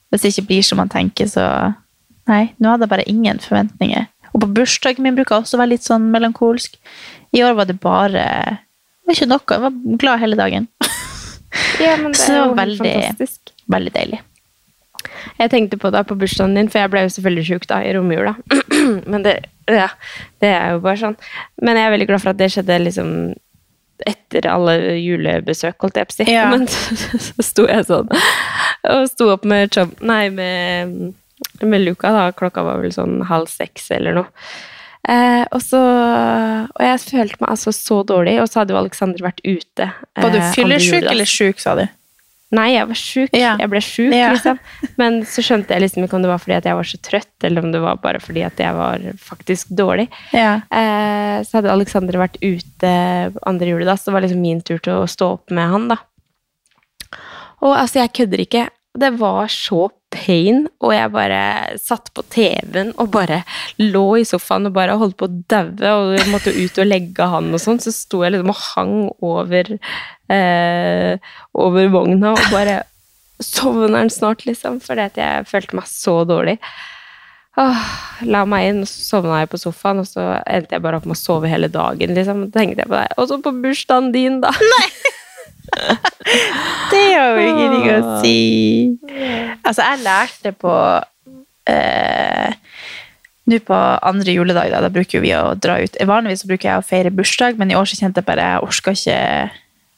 [0.10, 1.46] Hvis det ikke blir som man tenker, så
[2.29, 4.06] Nei, nå hadde jeg bare ingen forventninger.
[4.34, 6.75] Og på bursdagen min bruker jeg også være litt sånn melankolsk.
[7.34, 9.46] I år var det bare Det var ikke noe.
[9.50, 10.68] Jeg var glad hele dagen.
[11.82, 13.53] Ja, men det Så det var veldig, fantastisk.
[13.74, 14.20] veldig deilig.
[15.39, 18.36] Jeg tenkte på deg på bursdagen din, for jeg ble jo selvfølgelig sjuk i romjula.
[19.12, 19.34] Men det,
[19.75, 19.89] ja,
[20.41, 21.15] det er jo bare sånn.
[21.61, 23.13] Men jeg er veldig glad for at det skjedde liksom
[24.07, 26.27] etter alle julebesøk, holdt jeg på å si.
[26.31, 26.45] Ja.
[26.53, 26.67] Men
[27.27, 28.07] så sto jeg sånn
[28.89, 30.93] og sto opp med, Chub- nei, med,
[31.61, 32.29] med Luca, da.
[32.31, 34.29] Klokka var vel sånn halv seks eller noe.
[35.09, 39.23] Eh, og så Og jeg følte meg altså så dårlig, og så hadde jo Alexander
[39.23, 39.89] vært ute.
[40.19, 41.85] Var du eh, fyllesyk eller sjuk, sa du?
[42.51, 43.36] Nei, jeg var sjuk.
[43.38, 43.51] Ja.
[43.62, 44.32] Jeg ble sjuk, Ja.
[44.34, 44.58] liksom.
[44.98, 47.44] Men så skjønte jeg liksom ikke om det var fordi at jeg var så trøtt,
[47.46, 50.08] eller om det var bare fordi at jeg var faktisk dårlig.
[50.34, 50.56] Ja.
[50.74, 52.93] Eh, så hadde Alexander vært ute
[53.45, 56.00] andre juledag, så det var liksom min tur til å stå opp med han, da.
[57.62, 58.67] Og altså, jeg kødder ikke.
[59.00, 61.39] Det var så pain, og jeg bare
[61.78, 63.43] satt på TV-en og bare
[63.78, 67.28] lå i sofaen og bare holdt på å daue, og jeg måtte ut og legge
[67.30, 69.69] han og sånn, så sto jeg liksom og hang over,
[70.32, 72.84] eh, over vogna og bare
[73.39, 74.82] Sovner han snart, liksom?
[74.84, 76.58] Fordi at jeg følte meg så dårlig.
[77.60, 77.84] Åh,
[78.28, 81.08] la meg inn, og så sovna jeg på sofaen, og så endte jeg bare opp
[81.08, 82.12] med å sove hele dagen.
[82.18, 82.50] liksom.
[82.52, 83.15] Tenkte jeg på deg.
[83.15, 84.52] Og så på bursdagen din, da.
[86.89, 88.38] Det har jo ingenting å si.
[89.63, 90.74] Altså, jeg lærte på
[91.70, 92.56] eh,
[93.50, 95.96] Nå på andre juledag, da, da bruker vi å dra ut.
[96.06, 98.68] Vanligvis så bruker jeg å feire bursdag, men i år så kjente jeg bare jeg
[98.68, 99.22] orka ikke.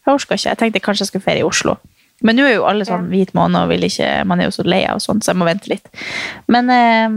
[0.05, 0.49] Jeg orka ikke.
[0.49, 1.77] Jeg tenkte kanskje jeg skulle feire i Oslo.
[2.21, 4.65] Men nå er jo alle sånn hvit måned, og vil ikke, man er jo så
[4.67, 5.87] lei av sånt, så jeg må vente litt.
[6.53, 7.15] Men eh,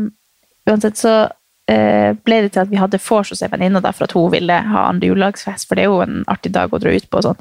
[0.71, 1.15] uansett så
[1.69, 4.57] eh, ble det til at vi hadde vors hos ei venninne for at hun ville
[4.71, 7.21] ha andre julelagsfest, for det er jo en artig dag å dra ut på.
[7.21, 7.41] og sånn.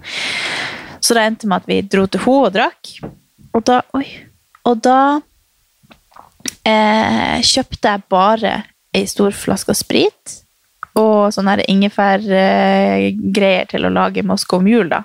[1.03, 2.81] Så det endte med at vi dro til henne og drakk.
[3.53, 4.07] Og da, oi,
[4.67, 4.99] og da
[6.67, 8.53] eh, kjøpte jeg bare
[8.93, 10.39] ei stor flaske sprit
[10.99, 15.03] og sånne ingefærgreier til å lage Moskva om jul, da.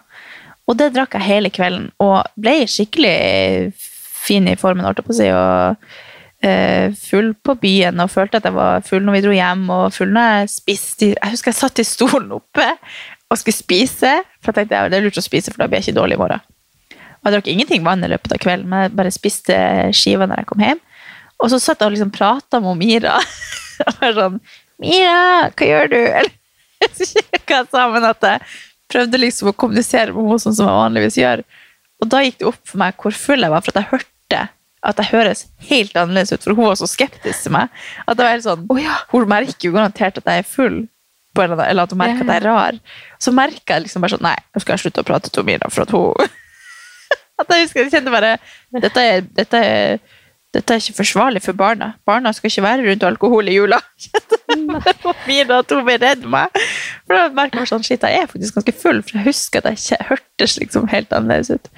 [0.68, 3.72] Og det drakk jeg hele kvelden, og ble skikkelig
[4.28, 5.30] fin i formen, holdt på å si.
[5.32, 5.78] og
[6.44, 9.64] eh, full på byen og følte at jeg var full når vi dro hjem.
[9.74, 11.06] og full når Jeg spiste.
[11.14, 12.68] Jeg husker jeg satt i stolen oppe
[13.28, 14.12] og skulle spise.
[14.42, 16.22] For jeg tenkte det er lurt å spise, for da blir jeg ikke dårlig i
[16.22, 16.44] morgen.
[16.92, 19.56] Og jeg drakk ingenting vann i løpet av kvelden, men jeg bare spiste
[19.96, 20.82] skiva når jeg kom hjem.
[21.38, 23.18] Og så satt jeg og liksom prata med Mira.
[23.86, 24.40] og var sånn
[24.78, 26.34] 'Mira, hva gjør du?' Eller
[26.82, 28.42] jeg husker ikke jeg sa, men at jeg
[28.92, 31.42] prøvde liksom å kommunisere med henne sånn som jeg vanligvis gjør.
[32.02, 34.44] Og da gikk det opp for meg hvor full jeg var, for at jeg hørte
[34.88, 37.72] at jeg høres helt annerledes ut, for hun var så skeptisk til meg.
[38.06, 38.68] At det var helt sånn,
[39.10, 40.78] Hun merker jo garantert at jeg er full,
[41.38, 42.78] eller eller at hun merker at jeg er rar.
[43.18, 45.70] Så merka jeg liksom bare sånn Nei, nå skal jeg slutte å prate til Mira,
[45.70, 46.14] for at hun
[47.38, 48.32] At jeg husker jeg kjente bare
[48.74, 50.00] Dette er, dette er
[50.56, 51.90] dette er ikke forsvarlig for barna.
[52.08, 53.78] Barna skal ikke være rundt alkohol i jula.
[55.08, 56.54] Og Mira at hun ble redd meg.
[57.04, 59.68] For da merker jeg sånn, shit, jeg er faktisk ganske full, for jeg husker at
[59.74, 61.68] jeg ikke hørtes liksom helt annerledes ut.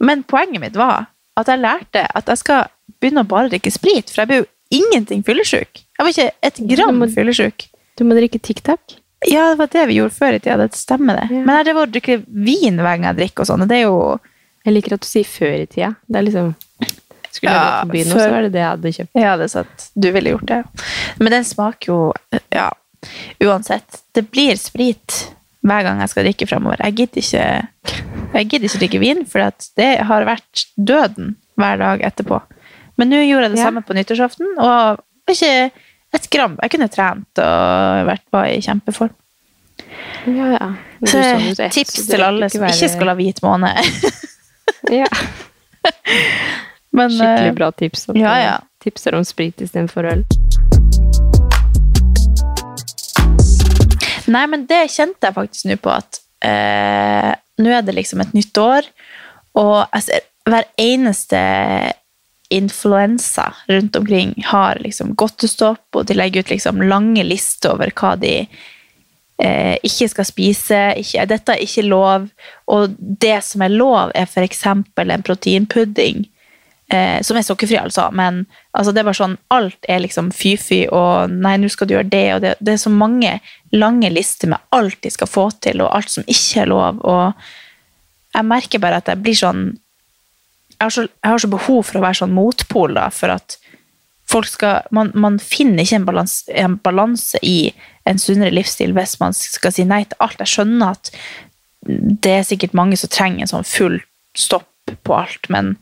[0.00, 1.10] Men poenget mitt var
[1.40, 4.48] at jeg lærte at jeg skal begynne å bare drikke sprit, for jeg ble jo
[4.80, 5.84] ingenting fyllesyk.
[5.98, 7.68] Jeg var ikke et gram fyllesyk.
[8.00, 8.96] Du må drikke TikTok.
[9.28, 10.56] Ja, det var det vi gjorde før i tida.
[10.62, 11.42] Det stemmer, det.
[11.44, 13.88] Men jeg drev og drikker vin hver gang jeg drikker og sånn, og det er
[13.90, 14.18] jo
[14.60, 15.94] Jeg liker at du sier før i tida.
[16.04, 16.48] Det er liksom
[17.30, 19.12] Skulle jeg gått på byen, før- så var det det jeg hadde kjøpt.
[19.14, 19.88] Det er sant.
[19.94, 20.64] Du ville gjort det.
[21.20, 21.98] Men den smaker jo
[22.52, 22.70] Ja,
[23.40, 24.02] uansett.
[24.14, 25.30] Det blir sprit.
[25.62, 26.76] hver gang jeg skal drikke fremover.
[26.80, 27.68] Jeg gidder ikke,
[28.32, 32.38] jeg gidder ikke drikke vin, for det har vært døden hver dag etterpå.
[32.96, 33.64] Men nå gjorde jeg det Ja.
[33.66, 35.70] samme på nyttårsaften, og ikke
[36.14, 36.56] et gram.
[36.62, 39.10] Jeg kunne trent og vært var i kjempeform.
[40.26, 40.72] Ja, ja.
[41.04, 41.20] Så
[41.56, 43.74] så tips så til alle som ikke skal ha hvit måne.
[44.90, 45.06] Ja,
[46.92, 48.08] Men, skikkelig eh, bra tips.
[48.08, 48.56] at ja, ja.
[48.82, 50.24] Tipser om sprit istedenfor øl.
[54.30, 58.34] Nei, men det kjente jeg faktisk nå på at eh, nå er det liksom et
[58.36, 58.86] nytt år,
[59.58, 61.40] og jeg ser hver eneste
[62.50, 68.16] influensa rundt omkring har liksom godtestopp, og de legger ut liksom lange lister over hva
[68.18, 70.80] de eh, ikke skal spise.
[70.98, 72.26] Ikke, dette er ikke lov.
[72.66, 74.64] Og det som er lov, er f.eks.
[74.66, 76.26] en proteinpudding.
[76.90, 78.08] Eh, som er sukkerfri, altså.
[78.10, 78.40] Men
[78.74, 82.10] altså, det er bare sånn, alt er liksom fy-fy, og nei, nå skal du gjøre
[82.10, 83.36] det, og det, det er så mange
[83.70, 86.98] lange lister med alt de skal få til, og alt som ikke er lov.
[87.06, 89.62] Og jeg merker bare at jeg blir sånn
[90.80, 93.58] Jeg har så, jeg har så behov for å være sånn motpol, da, for at
[94.30, 97.70] folk skal Man, man finner ikke en balanse, en balanse i
[98.08, 100.40] en sunnere livsstil hvis man skal si nei til alt.
[100.40, 101.12] Jeg skjønner at
[102.24, 104.00] det er sikkert mange som trenger en sånn full
[104.34, 105.74] stopp på alt, men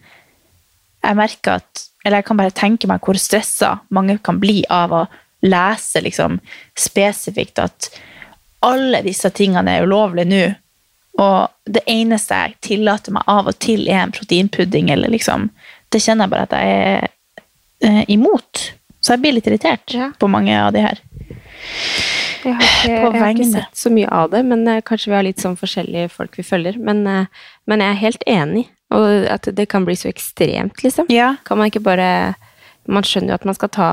[1.02, 4.92] jeg merker at Eller jeg kan bare tenke meg hvor stressa mange kan bli av
[4.94, 5.00] å
[5.42, 6.38] lese liksom
[6.78, 7.88] spesifikt at
[8.64, 10.54] alle disse tingene er ulovlige nå.
[11.18, 14.90] Og det eneste jeg tillater meg av og til, er en proteinpudding.
[14.90, 15.50] eller liksom,
[15.90, 17.08] Det kjenner jeg bare at jeg er
[17.82, 18.72] eh, imot.
[19.00, 20.10] Så jeg blir litt irritert Ja.
[20.18, 20.98] på mange av de her.
[22.44, 25.16] Jeg har ikke, jeg har ikke sett så mye av det, men eh, kanskje vi
[25.18, 26.78] har litt sånn forskjellige folk vi følger.
[26.78, 27.26] Men, eh,
[27.66, 31.08] men jeg er helt enig, og at det kan bli så ekstremt, liksom.
[31.12, 31.34] Ja.
[31.44, 32.34] Kan man ikke bare
[32.88, 33.88] Man skjønner jo at man skal ta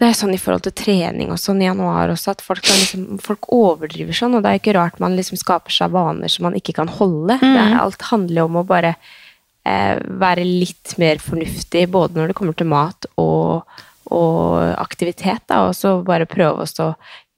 [0.00, 2.74] Det er sånn i forhold til trening og sånn i januar også, at folk, kan
[2.80, 6.48] liksom, folk overdriver sånn, og det er ikke rart man liksom skaper seg vaner som
[6.48, 7.36] man ikke kan holde.
[7.38, 8.96] Det er, alt handler om å bare
[9.62, 13.62] eh, være litt mer fornuftig, både når det kommer til mat og,
[14.10, 16.90] og aktivitet, da, og så bare prøve å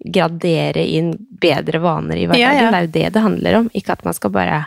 [0.04, 2.48] gradere inn bedre vaner i hverdagen.
[2.48, 2.72] Ja, ja.
[2.72, 4.64] Det er jo det det handler om, ikke at man skal bare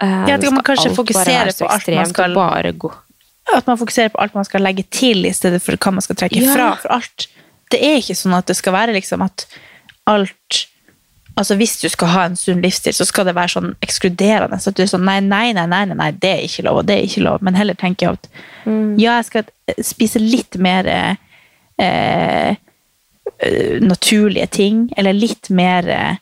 [0.00, 2.92] eh, Ja, at man kanskje fokuserer på alt man skal- bare gå
[3.54, 6.16] At man fokuserer på alt man skal legge til, i stedet for hva man skal
[6.16, 6.54] trekke Ja.
[6.54, 6.76] fra.
[6.76, 7.26] For alt
[7.70, 9.46] Det er ikke sånn at det skal være liksom at
[10.06, 10.66] alt
[11.38, 14.58] Altså Hvis du skal ha en sunn livsstil, så skal det være sånn ekskluderende.
[14.60, 16.86] Så at du er sånn nei, nei, nei, nei, nei, det er ikke lov, og
[16.86, 17.40] det er ikke lov.
[17.40, 18.28] Men heller tenker jeg at
[19.00, 19.44] ja, jeg skal
[19.80, 21.14] spise litt mer eh,
[21.78, 22.56] eh,
[23.80, 26.16] naturlige ting, eller litt mer eh,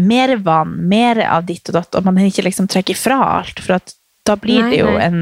[0.00, 3.60] mer vann, mer av ditt og datt, og man ikke liksom trekker fra alt.
[3.60, 3.76] For
[4.26, 5.04] da blir Nei, det jo nei.
[5.04, 5.20] en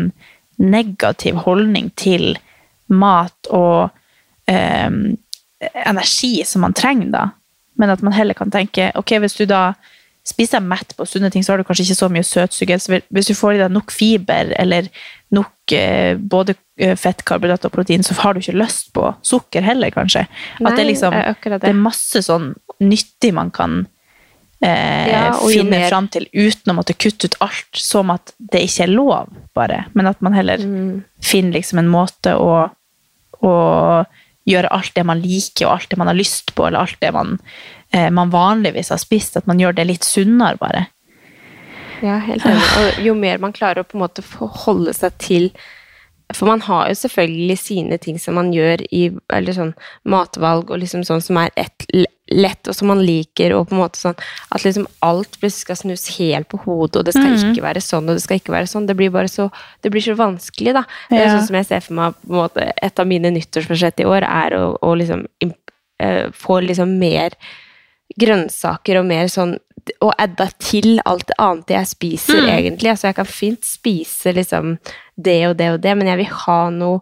[0.59, 2.33] negativ holdning til
[2.89, 3.91] mat og
[4.51, 4.91] eh,
[5.85, 7.25] energi som man trenger da.
[7.79, 9.73] Men at man heller kan tenke, ok, hvis du da
[10.29, 12.81] spiser deg mett på sunne ting, så har du kanskje ikke så mye søtsuger.
[12.83, 14.91] Så hvis du får i deg nok fiber, eller
[15.35, 19.65] nok eh, både eh, fett, karbohydrat og protein, så har du ikke lyst på sukker
[19.65, 20.27] heller, kanskje.
[20.59, 21.63] Nei, at det, liksom, det det.
[21.63, 22.51] det er masse sånn
[22.83, 23.85] nyttig man kan
[24.63, 28.63] eh, Ja, finner mer- fram til uten å måtte kutte ut alt som at det
[28.67, 29.85] ikke er lov, bare.
[29.95, 31.05] Men at man heller Mm.
[31.23, 32.71] finner liksom en måte å,
[33.43, 34.05] å
[34.49, 37.13] gjøre alt det man liker, og alt det man har lyst på, eller alt det
[37.13, 37.39] man,
[37.93, 40.87] eh, man vanligvis har spist, at man gjør det litt sunnere, bare.
[42.03, 42.63] Ja, helt enig.
[42.79, 44.23] Og jo mer man klarer å på en måte
[44.65, 45.51] holde seg til
[46.35, 49.71] For man har jo selvfølgelig sine ting som man gjør i eller sånn
[50.05, 51.87] matvalg, og liksom sånn som er ett,
[52.31, 54.17] lett, og som man liker, og på en måte sånn
[54.53, 58.19] at liksom alt skal snus helt på hodet, og det skal ikke være sånn, og
[58.19, 58.87] det skal ikke være sånn.
[58.87, 59.51] Det blir bare så,
[59.83, 60.85] det blir så vanskelig, da.
[61.11, 64.01] Det er sånn som jeg ser for meg på en måte, Et av mine nyttårsbudsjett
[64.01, 65.25] i år er å, å liksom
[66.01, 67.35] eh, få liksom mer
[68.19, 69.57] grønnsaker og mer sånn
[70.05, 72.49] Og adda til alt det annet jeg spiser, Mm.
[72.59, 72.91] egentlig.
[72.91, 74.79] Altså, jeg kan fint spise liksom
[75.17, 77.01] det og det og det, men jeg vil ha noe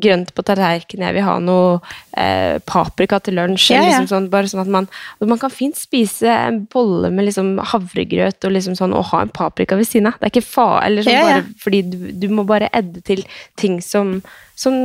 [0.00, 1.78] grønt på tallerkenen, jeg vil ha noe
[2.18, 3.70] eh, paprika til lunsj.
[3.72, 3.86] Ja, ja.
[3.88, 4.88] Liksom sånn, bare sånn at man,
[5.24, 9.32] man kan fint spise en bolle med liksom havregrøt og, liksom sånn, og ha en
[9.34, 10.20] paprika ved siden av.
[10.20, 13.24] Det er ikke fa eller sånn, Ja, bare fordi du, du må bare edde til
[13.60, 14.18] ting som,
[14.58, 14.76] som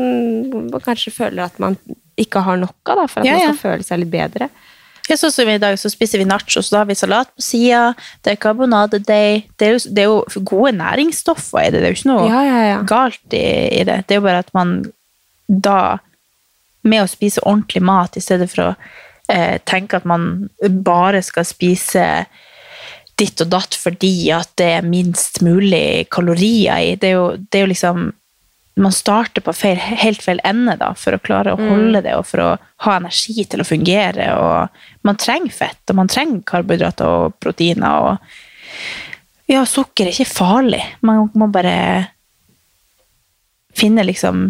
[0.50, 1.78] man kanskje føler at man
[2.20, 4.50] ikke har nok av, da, for at man skal føle seg litt bedre.
[5.10, 7.44] Ja, sånn som I dag så spiser vi nachos, så da har vi salat på
[7.46, 7.94] sida,
[8.26, 11.94] det er karbonadedeig det, er jo- det er jo gode næringsstoffer i det, det er
[11.94, 12.82] jo ikke noe Ja, ja, ja.
[12.84, 13.44] galt i,
[13.82, 14.00] i det.
[14.08, 14.91] Det er jo bare at man
[15.48, 15.98] da,
[16.84, 18.76] med å spise ordentlig mat, i stedet for å
[19.30, 20.50] eh, tenke at man
[20.86, 22.26] bare skal spise
[23.18, 27.60] ditt og datt fordi at det er minst mulig kalorier i, det er jo, det
[27.62, 28.13] er jo liksom
[28.76, 32.26] man starter på feil, helt feil ende da, for å klare å holde det, og
[32.28, 32.50] for å
[32.84, 34.28] ha energi til å fungere.
[34.36, 38.10] Og man trenger fett, og man trenger karbohydrater og proteiner.
[38.10, 40.82] Og ja, sukker er ikke farlig.
[41.08, 41.78] Man må bare
[43.76, 44.50] finne liksom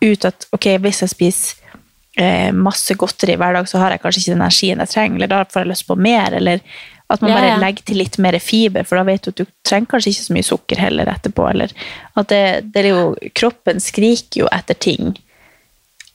[0.00, 1.74] ut at ok, hvis jeg spiser
[2.20, 5.34] eh, masse godteri hver dag, så har jeg kanskje ikke den energien jeg trenger, eller
[5.34, 6.62] da får jeg lyst på mer, eller
[7.10, 9.90] at man bare legger til litt mer fiber, for da vet du at du trenger
[9.90, 11.72] kanskje ikke så mye sukker heller etterpå, eller
[12.16, 13.02] at det, det er jo,
[13.34, 15.16] kroppen skriker jo etter ting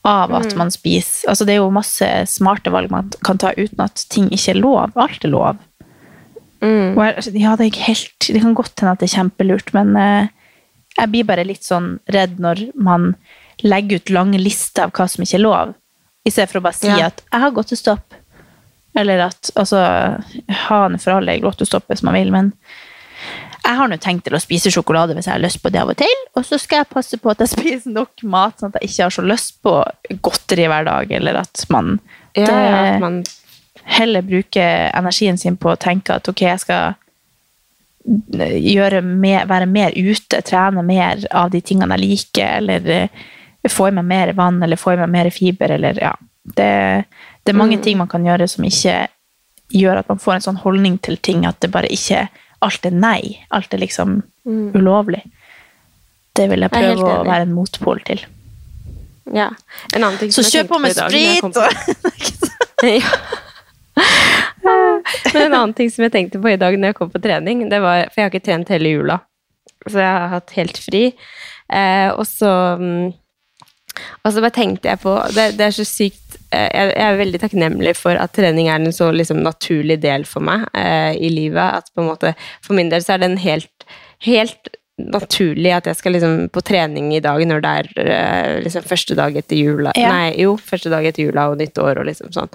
[0.06, 0.58] av at Mm.
[0.58, 4.28] man spiser, altså det er jo masse smarte valg man kan ta uten at ting
[4.30, 5.56] ikke er lov, alt er lov.
[6.62, 6.94] Mm.
[6.96, 10.28] Jeg, ja, det, er helt, det kan godt hende at det er kjempelurt, men eh,
[10.96, 13.16] jeg blir bare litt sånn redd når man
[13.64, 15.74] legger ut lange lister av hva som ikke er lov,
[16.26, 17.06] i stedet for å bare si Ja.
[17.06, 18.16] at 'jeg har gått til stopp'.
[18.96, 19.80] Eller at altså,
[20.68, 22.52] ha den for alle i stoppe hvis man vil, men
[23.66, 25.90] jeg har nå tenkt til å spise sjokolade hvis jeg har lyst på det av
[25.90, 28.78] og til, og så skal jeg passe på at jeg spiser nok mat, sånn at
[28.80, 29.80] jeg ikke har så lyst på
[30.24, 31.98] godteri hver dag, eller at man,
[32.36, 33.24] Ja, det, ja, at man
[33.96, 36.96] heller bruker energien sin på å tenke at ok, jeg skal
[38.06, 43.24] gjøre mer, være mer ute, trene mer av de tingene jeg liker, eller eh,
[43.70, 46.12] få i meg mer vann, eller få i meg mer fiber, eller ja.
[46.46, 46.70] Det,
[47.46, 49.06] det er mange ting man kan gjøre som ikke
[49.74, 52.26] gjør at man får en sånn holdning til ting at det bare ikke
[52.64, 53.36] Alt er nei.
[53.52, 55.20] Alt er liksom ulovlig.
[56.36, 58.22] Det vil jeg Jeg prøve å være en motpol til.
[59.34, 59.50] Ja.
[59.92, 61.44] En annen ting Så som jeg kjør på med jeg sprit!
[62.96, 63.12] ja.
[65.34, 67.66] Men en annen ting som jeg tenkte på i dag når jeg kom på trening,
[67.70, 69.20] det var For jeg har ikke trent hele jula.
[69.86, 71.04] Så jeg har hatt helt fri.
[71.68, 73.06] Eh, og så mm,
[74.24, 76.25] Og så bare tenkte jeg på Det, det er så sykt
[76.56, 80.44] jeg, jeg er veldig takknemlig for at trening er en så liksom, naturlig del for
[80.44, 81.82] meg eh, i livet.
[81.82, 83.88] At på en måte For min del så er det en helt,
[84.26, 88.86] helt naturlig at jeg skal liksom på trening i dag når det er eh, liksom
[88.88, 89.92] første dag etter jula.
[89.98, 90.12] Ja.
[90.12, 92.52] Nei, jo, første dag etter jula og nyttår og liksom sånn.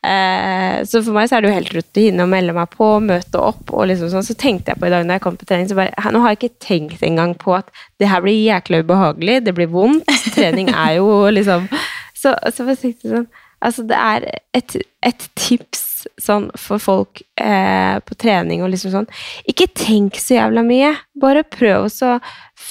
[0.00, 3.40] Eh, så for meg så er det jo helt rutine å melde meg på, møte
[3.40, 4.24] opp og liksom sånn.
[4.24, 6.34] Så tenkte jeg på i dag når jeg kom på trening, så bare Nå har
[6.34, 10.08] jeg ikke tenkt engang på at det her blir jækla ubehagelig, det blir vondt.
[10.36, 11.68] Trening er jo liksom
[12.20, 13.30] Så, så jeg sånn
[13.60, 14.24] Altså, det er
[14.56, 15.82] et, et tips
[16.20, 19.08] sånn for folk eh, på trening og liksom sånn
[19.50, 20.94] Ikke tenk så jævla mye.
[21.20, 22.12] Bare prøv å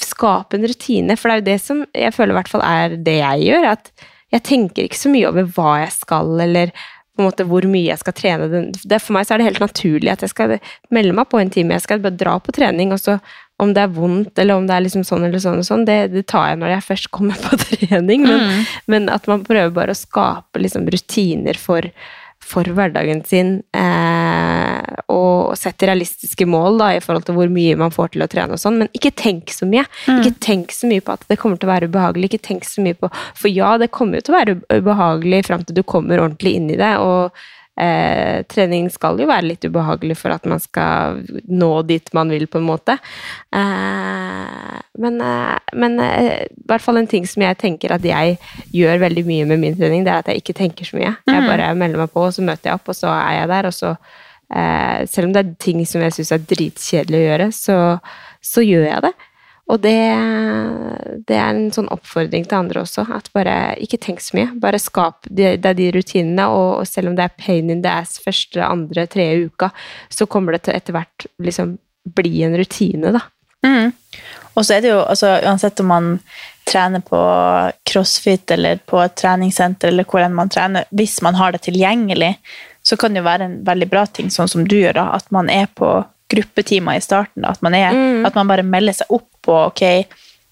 [0.00, 2.96] skape en rutine, for det er jo det som jeg føler i hvert fall er
[2.98, 3.68] det jeg gjør.
[3.76, 3.92] At
[4.34, 7.90] jeg tenker ikke så mye over hva jeg skal, eller på en måte hvor mye
[7.90, 8.64] jeg skal trene.
[8.74, 10.56] Det, for meg så er det helt naturlig at jeg skal
[10.94, 11.76] melde meg på en time.
[11.76, 13.18] Jeg skal bare dra på trening, og så
[13.60, 16.24] om det er vondt, eller om det er liksom sånn eller sånn, sånn det, det
[16.30, 18.24] tar jeg når jeg først kommer på trening.
[18.26, 21.86] Men, men at man prøver bare å skape liksom rutiner for,
[22.44, 27.94] for hverdagen sin, eh, og sette realistiske mål da, i forhold til hvor mye man
[27.94, 29.84] får til å trene og sånn, men ikke tenk så mye.
[30.16, 32.84] Ikke tenk så mye på at det kommer til å være ubehagelig, ikke tenk så
[32.84, 36.22] mye på For ja, det kommer jo til å være ubehagelig fram til du kommer
[36.22, 37.34] ordentlig inn i det, og
[37.78, 42.46] eh, trening skal jo være litt ubehagelig for at man skal nå dit man vil,
[42.50, 42.96] på en måte.
[43.54, 48.38] Eh, men eh, men eh, i hvert fall en ting som jeg tenker at jeg
[48.74, 51.14] gjør veldig mye med min trening, det er at jeg ikke tenker så mye.
[51.28, 53.70] Jeg bare melder meg på, og så møter jeg opp, og så er jeg der,
[53.70, 57.50] og så eh, Selv om det er ting som jeg syns er dritkjedelig å gjøre,
[57.54, 57.76] så,
[58.42, 59.14] så gjør jeg det.
[59.70, 59.96] Og det,
[61.28, 64.48] det er en sånn oppfordring til andre også, at bare ikke tenk så mye.
[64.62, 68.62] Bare skap de, de rutinene, og selv om det er pain in the ass første,
[68.66, 69.70] andre, tredje uka,
[70.10, 71.76] så kommer det til etter hvert liksom
[72.16, 73.22] bli en rutine, da.
[74.56, 76.14] Og så er det jo, altså, uansett om man
[76.66, 77.20] trener på
[77.86, 82.34] crossfit eller på et treningssenter, eller hvor enn man trener, hvis man har det tilgjengelig,
[82.82, 85.30] så kan det jo være en veldig bra ting, sånn som du gjør, da, at
[85.34, 86.00] man er på
[86.30, 87.44] gruppetimer i starten.
[87.48, 89.84] At, man er, at man bare melder seg opp på ok,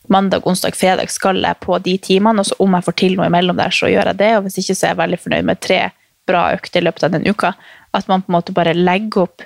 [0.08, 3.28] mandag, onsdag, fredag skal jeg på de timene, og så om jeg får til noe
[3.28, 5.60] imellom der, så gjør jeg det, og hvis ikke så er jeg veldig fornøyd med
[5.64, 5.82] tre
[6.28, 7.52] bra økter i løpet av den uka.
[7.96, 9.44] At man på en måte bare legger opp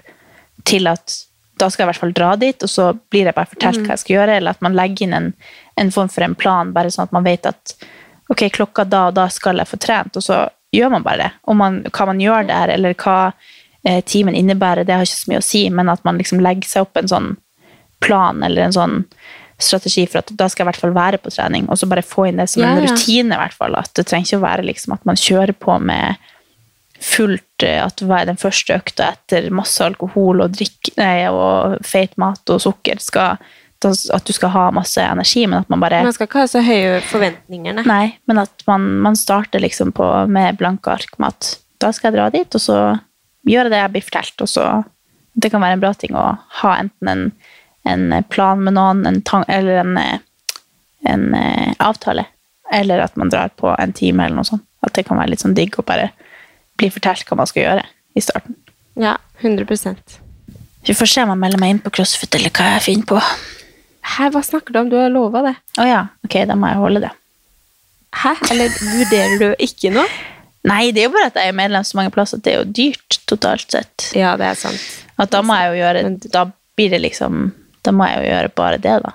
[0.68, 1.18] til at
[1.60, 3.94] da skal jeg i hvert fall dra dit, og så blir jeg bare fortalt hva
[3.94, 5.28] jeg skal gjøre, eller at man legger inn en,
[5.78, 7.74] en form for en plan, bare sånn at man vet at
[8.32, 11.30] ok, klokka da og da skal jeg få trent, og så gjør man bare det.
[11.52, 13.18] Om man, hva man gjør der, eller hva
[14.06, 16.86] timen innebærer, det har ikke så mye å si, men at man liksom legger seg
[16.86, 17.30] opp en sånn
[18.02, 18.98] plan, eller en sånn
[19.62, 22.04] strategi for at da skal jeg i hvert fall være på trening, og så bare
[22.06, 23.76] få inn det som Ja, en rutine, i hvert fall.
[23.78, 26.20] At det trenger ikke å være liksom at man kjører på med
[27.02, 31.80] fullt eh, at hva er den første økta etter masse alkohol og drikk nei, og
[31.86, 33.42] feit mat og sukker skal,
[33.82, 36.62] at du skal ha masse energi, men at man bare Man skal ikke ha så
[36.62, 37.86] høye forventninger, nei.
[37.90, 42.12] Nei, men at man, man starter liksom på, med blanke ark med at da skal
[42.12, 42.78] jeg dra dit, og så
[43.48, 44.66] gjøre det jeg blir fortalt, og så
[45.32, 46.22] Det kan være en bra ting å
[46.60, 47.22] ha enten en,
[47.88, 49.94] en plan med noen, en tang, eller en,
[51.08, 52.26] en eh, avtale.
[52.68, 54.66] Eller at man drar på en time eller noe sånt.
[54.84, 56.10] At det kan være litt sånn digg å bare
[56.76, 58.58] bli fortalt hva man skal gjøre i starten.
[59.00, 59.64] Ja, 100
[60.84, 63.22] Vi får se om jeg melder meg inn på crossfit, eller hva jeg finner på.
[64.02, 64.90] Hæ, hva snakker du om?
[64.92, 65.54] Du har lova det.
[65.80, 67.12] Å ja, ok, da må jeg holde det.
[68.20, 68.34] Hæ?
[68.52, 70.04] Eller vurderer du ikke noe?
[70.68, 72.60] Nei, det er jo bare at jeg er medlem så mange plasser at det er
[72.60, 74.10] jo dyrt totalt sett.
[74.18, 74.84] Ja, det er sant.
[75.20, 77.50] At da må jeg jo gjøre Da blir det liksom
[77.84, 79.12] Da må jeg jo gjøre bare det, da.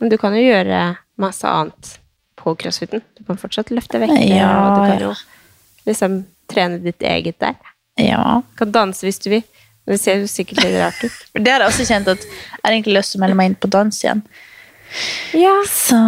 [0.00, 0.82] Men du kan jo gjøre
[1.22, 1.92] masse annet
[2.42, 3.02] på crossfiten.
[3.18, 5.10] Du kan fortsatt løfte vekter, Ja, og du kan ja.
[5.12, 5.12] jo
[5.86, 6.16] liksom
[6.50, 7.54] trene ditt eget der.
[8.02, 8.40] Ja.
[8.50, 9.44] Du kan danse hvis du vil.
[9.86, 11.14] Det ser jo sikkert litt rart ut.
[11.44, 13.56] Det har jeg også kjent at jeg har egentlig lyst til å melde meg inn
[13.62, 14.24] på dans igjen.
[15.38, 15.54] Ja.
[15.70, 15.98] Så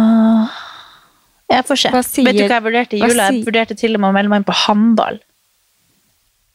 [1.51, 1.91] jeg får se.
[2.09, 3.29] Sier- Vet du hva jeg vurderte i jula?
[3.31, 5.19] Jeg vurderte til og med å melde meg inn på håndball.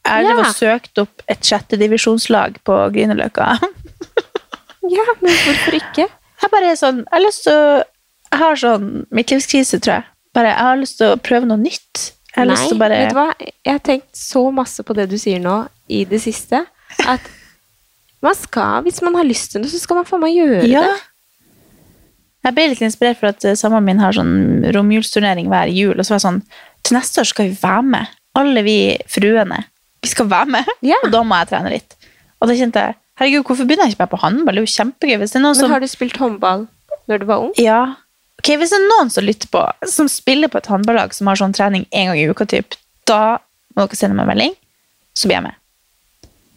[0.05, 0.33] Jeg Ja.
[0.41, 3.51] har søkt opp et sjettedivisjonslag på Grünerløkka.
[4.97, 6.07] ja, men hvorfor ikke?
[6.41, 7.83] Jeg bare er sånn Jeg har lyst til å
[8.31, 10.05] Jeg har sånn midtlivskrise, tror jeg.
[10.33, 12.13] Bare, jeg har lyst til å prøve noe nytt.
[12.31, 13.27] Jeg har lyst til å bare vet du hva?
[13.43, 15.55] Jeg har tenkt så masse på det du sier nå
[15.91, 16.61] i det siste,
[17.03, 17.21] at
[18.23, 20.81] man skal, hvis man har lyst til det, så skal man faen meg gjøre Ja.
[20.87, 21.01] det.
[22.45, 25.93] Jeg ble litt inspirert for at eh, samboeren min har sånn romjulsturnering hver jul.
[25.99, 26.41] Og så var jeg sånn
[26.87, 28.07] Til neste år skal vi være med.
[28.39, 28.77] Alle vi
[29.11, 29.59] fruene.
[30.01, 30.69] Vi skal være med.
[30.85, 30.97] Ja.
[31.05, 31.95] Og da må jeg trene litt.
[32.41, 34.55] Og da kjente jeg Herregud, hvorfor begynner jeg ikke bare på håndball?
[34.57, 35.17] Det er jo kjempegøy.
[35.21, 36.63] Hvis det er noen Men har du spilt håndball
[37.11, 37.51] når du var ung?
[37.61, 37.81] Ja.
[38.39, 39.61] Ok, Hvis det er noen som lytter på,
[39.91, 42.73] som spiller på et håndballag som har sånn trening en gang i uka, typ,
[43.05, 43.37] da
[43.75, 44.55] må dere sende meg en melding,
[45.13, 45.59] så blir jeg med.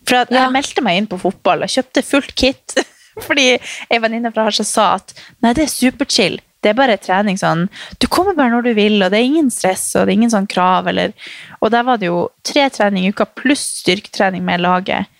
[0.08, 0.46] For at Ja.
[0.46, 2.78] jeg meldte meg inn på fotball og kjøpte fullt kit.
[3.26, 3.58] Fordi
[3.90, 5.12] ei venninne fra Harstad sa at
[5.44, 6.40] nei, det er superchill.
[6.64, 7.66] Det er bare trening sånn
[8.00, 10.32] Du kommer bare når du vil, og det er ingen stress og det er ingen
[10.32, 10.88] sånn krav.
[10.88, 11.12] Eller,
[11.60, 15.10] og der var det jo tre trening i uka pluss styrketrening med laget.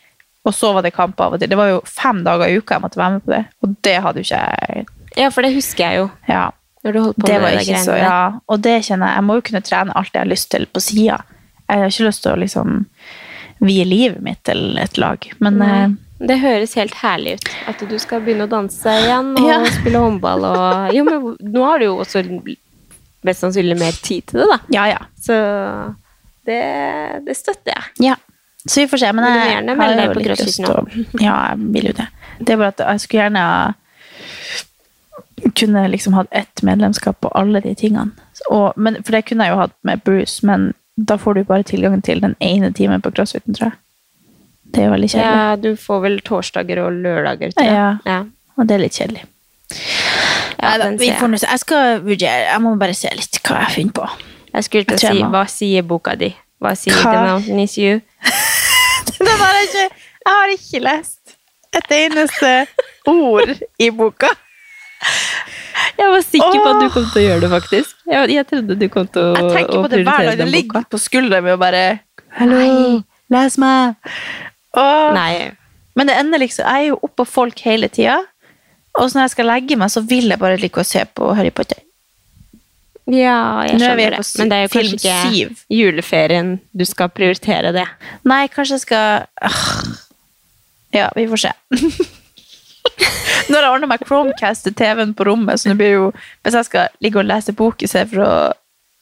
[0.44, 1.48] Og så var det kamp av og til.
[1.52, 3.42] Det var jo fem dager i uka jeg måtte være med på det.
[3.64, 6.09] Og det hadde jo ikke jeg Ja, for det husker jeg jo.
[6.28, 6.50] ja,
[6.85, 8.18] Når du holdt på det med var det ikke så, ja.
[8.48, 10.83] Og det kjenner jeg, jeg må jo kunne trene alt jeg har lyst til på
[10.85, 11.20] sida.
[11.68, 12.74] Jeg har ikke lyst til å liksom
[13.64, 15.28] vie livet mitt til et lag.
[15.40, 15.78] Men Nei.
[16.29, 17.49] Det høres helt herlig ut.
[17.71, 19.59] At du skal begynne å danse igjen og Ja.
[19.71, 20.45] spille håndball.
[20.51, 20.95] Og...
[20.97, 22.23] Jo, men nå har du jo også
[23.25, 24.59] mest sannsynlig mer tid til det, da.
[24.77, 24.99] ja, ja.
[25.21, 25.37] Så
[26.45, 26.61] det,
[27.27, 28.11] det støtter jeg.
[28.11, 28.17] ja.
[28.67, 29.09] Så vi får se.
[29.13, 31.93] Men Men jeg gjerne har jo på litt lyst til å- Ja, jeg vil jo
[31.99, 32.07] det.
[32.41, 33.75] Det er bare at jeg skulle gjerne
[35.55, 38.11] kunne liksom hatt ett medlemskap på alle de tingene.
[38.51, 41.63] Og, men, for det kunne jeg jo hatt med Bruce, men da får du bare
[41.67, 43.79] tilgang til den ene timen på crossfiten, tror jeg.
[44.75, 45.39] Det er veldig kjedelig.
[45.39, 47.75] Ja, du får vel torsdager og lørdager, tror jeg.
[47.79, 47.91] Ja.
[48.11, 48.21] Ja.
[48.59, 49.25] Og det er litt kjedelig.
[50.61, 51.43] Ja, den får jeg.
[51.45, 52.47] Jeg skal vurdere.
[52.49, 54.09] Jeg må bare se litt hva jeg finner på.
[54.55, 56.31] Jeg skulle til å si, jeg hva sier boka di?
[56.63, 57.11] Hva sier Hva?
[57.11, 58.01] The Mountain Is You?
[59.19, 61.35] Den har jeg, ikke, jeg har ikke lest
[61.75, 62.53] et eneste
[63.11, 63.51] ord
[63.83, 64.31] i boka.
[65.99, 67.99] Jeg var sikker på at du kom til å gjøre det, faktisk.
[68.09, 70.39] Jeg, jeg trodde du kom til å, Jeg tenker på det hver dag.
[70.41, 71.85] Det ligger på skulderen min og bare
[72.39, 72.63] Hallo,
[73.35, 73.99] les meg!
[75.15, 75.53] Nei.
[75.95, 78.21] Men det ender liksom Jeg er jo oppå folk hele tida.
[78.99, 81.51] Og når jeg skal legge meg, så vil jeg bare like å se på Harry
[81.55, 81.81] Potter.
[83.11, 84.21] Ja, jeg er skjønner det.
[84.41, 85.63] Men det er jo kanskje ikke 7.
[85.77, 87.85] juleferien du skal prioritere det.
[88.25, 89.65] Nei, kanskje jeg skal ah.
[90.95, 91.53] Ja, vi får se.
[93.49, 96.05] Nå har jeg ordner meg Chromecast til TV-en på rommet, så nå blir jo
[96.45, 98.35] Hvis jeg skal ligge og lese bok i stedet for å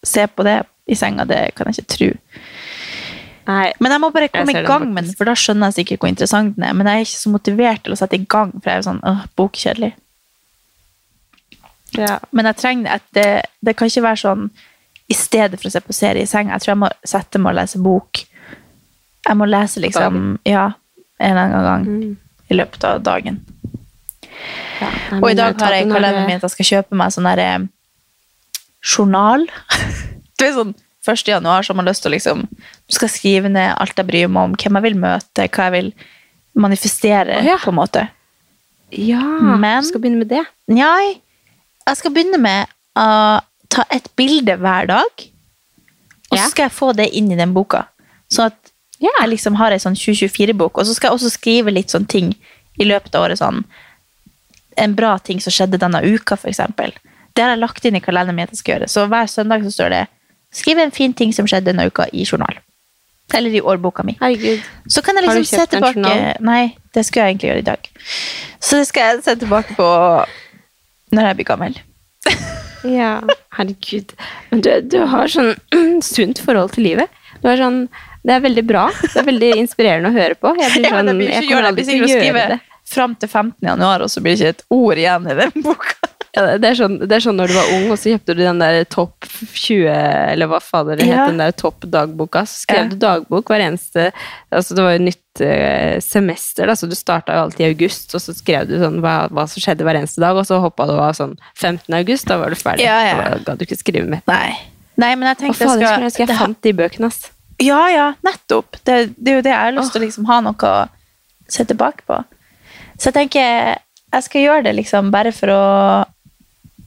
[0.06, 2.08] se på det i senga, det kan jeg ikke tro.
[3.46, 3.72] Nei.
[3.82, 6.08] Men jeg må bare komme i gang med den, for da skjønner jeg sikkert hvor
[6.12, 6.72] interessant den er.
[6.78, 9.00] Men jeg er ikke så motivert til å sette i gang, for jeg er sånn
[9.08, 9.92] øh, bokkjedelig.
[11.98, 12.18] Ja.
[12.32, 13.26] Men jeg trenger at det,
[13.60, 14.46] det kan ikke være sånn
[15.12, 16.48] i stedet for å se på serie i seng.
[16.54, 18.22] Jeg tror jeg må sette meg og lese bok.
[19.26, 20.68] Jeg må lese liksom Ja,
[21.20, 22.16] en eller annen gang Mm.
[22.50, 23.42] i løpet av dagen.
[24.80, 24.88] Ja.
[25.12, 27.28] Nei, Og i dag har jeg i kalenderen min at jeg skal kjøpe meg sånn
[27.28, 27.68] derre
[28.82, 29.46] journal.
[30.38, 30.72] Du er sånn
[31.06, 31.28] 1.
[31.28, 34.28] januar så har man lyst til å liksom Du skal skrive ned alt jeg bryr
[34.30, 35.92] meg om, hvem jeg vil møte, hva jeg vil
[36.54, 37.56] manifestere, oh, ja.
[37.62, 38.08] på en måte.
[38.92, 40.44] Ja, Men- du skal begynne med det.
[40.68, 41.20] Nei,
[41.86, 43.40] jeg skal begynne med å
[43.72, 45.24] ta et bilde hver dag,
[46.30, 47.86] og så skal jeg få det inn i den boka.
[48.28, 51.90] Så at jeg liksom har ei sånn 2024-bok, og så skal jeg også skrive litt
[51.90, 52.34] sånn ting
[52.78, 53.38] i løpet av året.
[53.40, 53.64] sånn
[54.76, 56.92] En bra ting som skjedde denne uka, eksempel.
[57.34, 58.88] Det har jeg lagt inn i kalenderen min at jeg skal gjøre.
[58.88, 60.06] Så hver søndag så står det
[60.52, 62.58] 'Skriv en fin ting som skjedde denne uka' i journal.
[63.34, 64.16] Eller i årboka mi.
[64.20, 64.60] Herregud.
[64.88, 66.34] Så kan jeg liksom se tilbake?
[66.40, 67.88] Nei, det skulle jeg egentlig gjøre i dag.
[68.60, 69.86] Så det skal jeg se tilbake på
[71.12, 71.78] når jeg blir gammel.
[72.82, 73.20] Ja,
[73.54, 74.10] herregud.
[74.50, 75.52] Men du, du har sånn
[76.02, 77.12] sunt forhold til livet.
[77.38, 77.84] Du har sånn,
[78.26, 78.88] det er veldig bra.
[79.04, 80.50] Det er veldig inspirerende å høre på.
[80.58, 81.70] Jeg blir Ja, men blir ikke jeg kommer det.
[81.70, 82.58] Aldri til å gjøre det.
[82.92, 83.54] fram til 15.
[83.68, 86.10] januar, og så blir det ikke et ord igjen i den boka.
[86.32, 88.38] Ja, det, er sånn, det er sånn når du var ung, og så kjøpte du
[88.40, 89.82] den der topp 20,
[90.32, 91.26] eller hva fader det Ja.
[91.26, 92.46] het, den der topp dagboka.
[92.48, 92.88] Så skrev Ja.
[92.88, 94.12] du dagbok hver eneste
[94.50, 98.14] Altså det var jo nytt eh, semester, da, så du starta jo alltid i august,
[98.16, 100.86] og så skrev du sånn hva, hva som skjedde hver eneste dag, og så hoppa
[100.88, 101.92] du av sånn 15.
[102.00, 102.84] august, da var du ferdig.
[102.88, 103.28] Ja, ja.
[103.36, 104.22] Da gadd du ikke skrive mer.
[104.28, 104.56] Nei.
[104.96, 107.30] Nei, men jeg Å, tenkte fader, jeg skal jeg fant de bøkene, ass.
[107.60, 108.76] Ja, ja, nettopp.
[108.84, 110.88] Det, det er jo det jeg har lyst til å liksom ha noe å
[111.52, 112.24] se tilbake på.
[112.96, 113.76] Så jeg tenker
[114.12, 115.62] jeg skal gjøre det liksom bare for å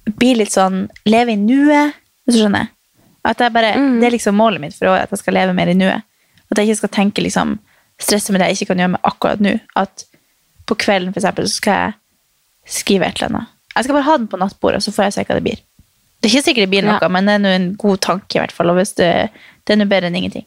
[0.06, 1.94] bli litt sånn Leve i nuet,
[2.26, 2.68] hvis du skjønner.
[3.26, 4.00] At jeg bare, Mm.
[4.00, 6.04] Det er liksom målet mitt for året, at jeg skal leve mer i nuet.
[6.52, 7.60] At jeg ikke skal tenke liksom
[8.00, 9.60] stresse med det jeg ikke kan gjøre med akkurat nå.
[9.76, 10.06] At
[10.68, 11.94] på kvelden for eksempel, så skal jeg
[12.66, 13.48] skrive et eller annet.
[13.76, 15.60] Jeg skal bare ha den på nattbordet, så får jeg se hva det blir.
[16.22, 17.08] Det er ikke sikkert det blir noe, Ja.
[17.10, 18.70] men det er nå en god tanke i hvert fall.
[18.70, 19.30] Og hvis det,
[19.66, 20.46] det er noe bedre enn ingenting.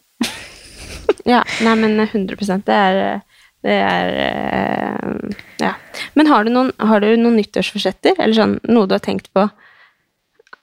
[1.26, 3.20] Ja, nei, men 100 Det er
[3.66, 5.72] det er eh, Ja.
[6.14, 8.14] Men har du noen, har du noen nyttårsforsetter?
[8.18, 9.48] Eller sånn noe du har tenkt på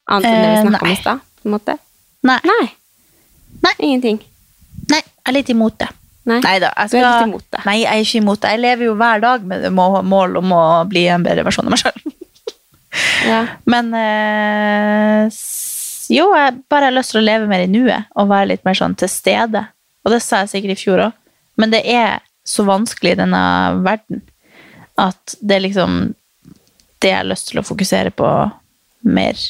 [0.07, 0.95] annet enn det vi Eh, snakka om nei.
[0.95, 1.19] i stad?
[1.41, 1.77] på en måte?
[2.23, 2.39] Nei.
[2.45, 2.65] Nei.
[3.65, 3.73] Nei.
[3.79, 4.19] Ingenting.
[4.89, 5.89] Nei, jeg er litt imot det.
[6.25, 6.39] Nei.
[6.41, 6.71] da.
[6.77, 7.65] jeg Du er skal- litt imot det.
[7.65, 8.49] Nei, jeg er ikke imot det.
[8.55, 11.65] Jeg lever jo hver dag med det må- mål om å bli en bedre versjon
[11.65, 12.01] av meg sjøl.
[13.27, 13.41] Ja.
[13.65, 18.29] Men eh, s- jo, jeg bare har lyst til å leve mer i nuet og
[18.29, 19.65] være litt mer sånn til stede.
[20.05, 21.13] Og det sa jeg sikkert i fjor òg.
[21.57, 23.41] Men det er så vanskelig i denne
[23.85, 24.21] verden
[25.01, 25.99] at det er liksom
[27.03, 28.29] det jeg har lyst til å fokusere på
[29.11, 29.41] mer.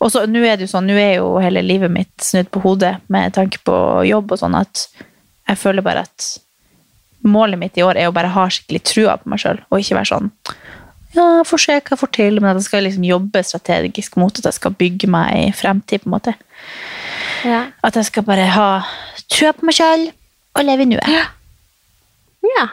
[0.00, 2.62] Og så nå er det jo sånn, nå er jo hele livet mitt snudd på
[2.64, 3.76] hodet med tanke på
[4.08, 6.30] jobb og sånn at jeg føler bare at
[7.26, 9.98] målet mitt i år er å bare ha skikkelig trua på meg sjøl, og ikke
[9.98, 10.32] være sånn
[11.16, 14.36] ja, får se hva jeg får til, men at jeg skal liksom jobbe strategisk mot
[14.36, 16.34] at jeg skal bygge meg i fremtid, på en måte.
[17.46, 17.62] Ja.
[17.86, 18.68] At jeg skal bare ha
[19.32, 20.10] trua på meg sjøl
[20.56, 21.06] og leve i nuet.
[22.56, 22.66] ja.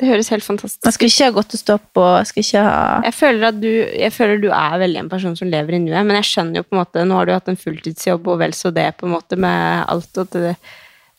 [0.00, 2.62] Det høres helt fantastisk Jeg skal ikke ha godt å stå opp, og skal ikke
[2.64, 3.68] ha Jeg føler du,
[4.00, 6.66] jeg føler du er veldig en person som lever i nuet, men jeg skjønner jo
[6.66, 9.12] på en måte Nå har du hatt en fulltidsjobb og vel så det, på en
[9.12, 10.54] måte, med alt, at det,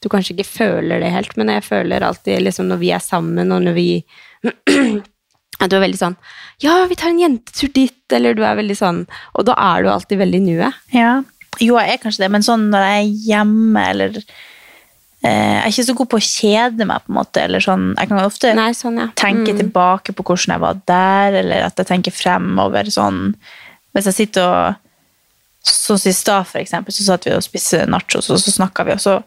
[0.02, 3.54] du kanskje ikke føler det helt, men jeg føler alltid liksom når vi er sammen,
[3.54, 3.88] og når vi
[5.62, 6.16] At du er veldig sånn
[6.64, 9.04] Ja, vi tar en jentetur dit, eller du er veldig sånn
[9.38, 10.80] Og da er du alltid veldig i nuet.
[10.96, 11.20] Ja.
[11.62, 14.18] Jo, jeg er kanskje det, men sånn når jeg er hjemme, eller
[15.22, 17.42] Jeg er ikke så god på å kjede meg, på en måte.
[17.44, 19.08] Eller sånn, jeg kan ofte Nei, sånn, ja.
[19.16, 19.60] tenke Mm.
[19.60, 22.90] tilbake på hvordan jeg var der, eller at jeg tenker fremover.
[22.90, 23.36] Sånn.
[23.94, 24.76] Hvis jeg sitter og
[25.64, 28.82] Sånn som i stad, for eksempel, så satt vi og spiste nachos, og så snakka
[28.84, 29.20] vi, og så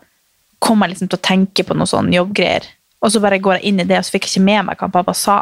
[0.58, 2.64] kom jeg liksom til å tenke på noe sånn jobbgreier.
[3.06, 4.76] Og så bare går jeg inn i det, og så fikk jeg ikke med meg
[4.82, 5.36] hva pappa sa.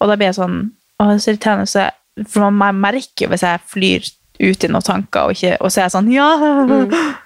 [0.00, 1.66] Og da blir jeg sånn Å, det er så irriterende.
[1.70, 4.10] Så jeg, for man merker jo hvis jeg flyr
[4.50, 7.16] ut i noen tanker, og, ikke, og så er jeg sånn Ja!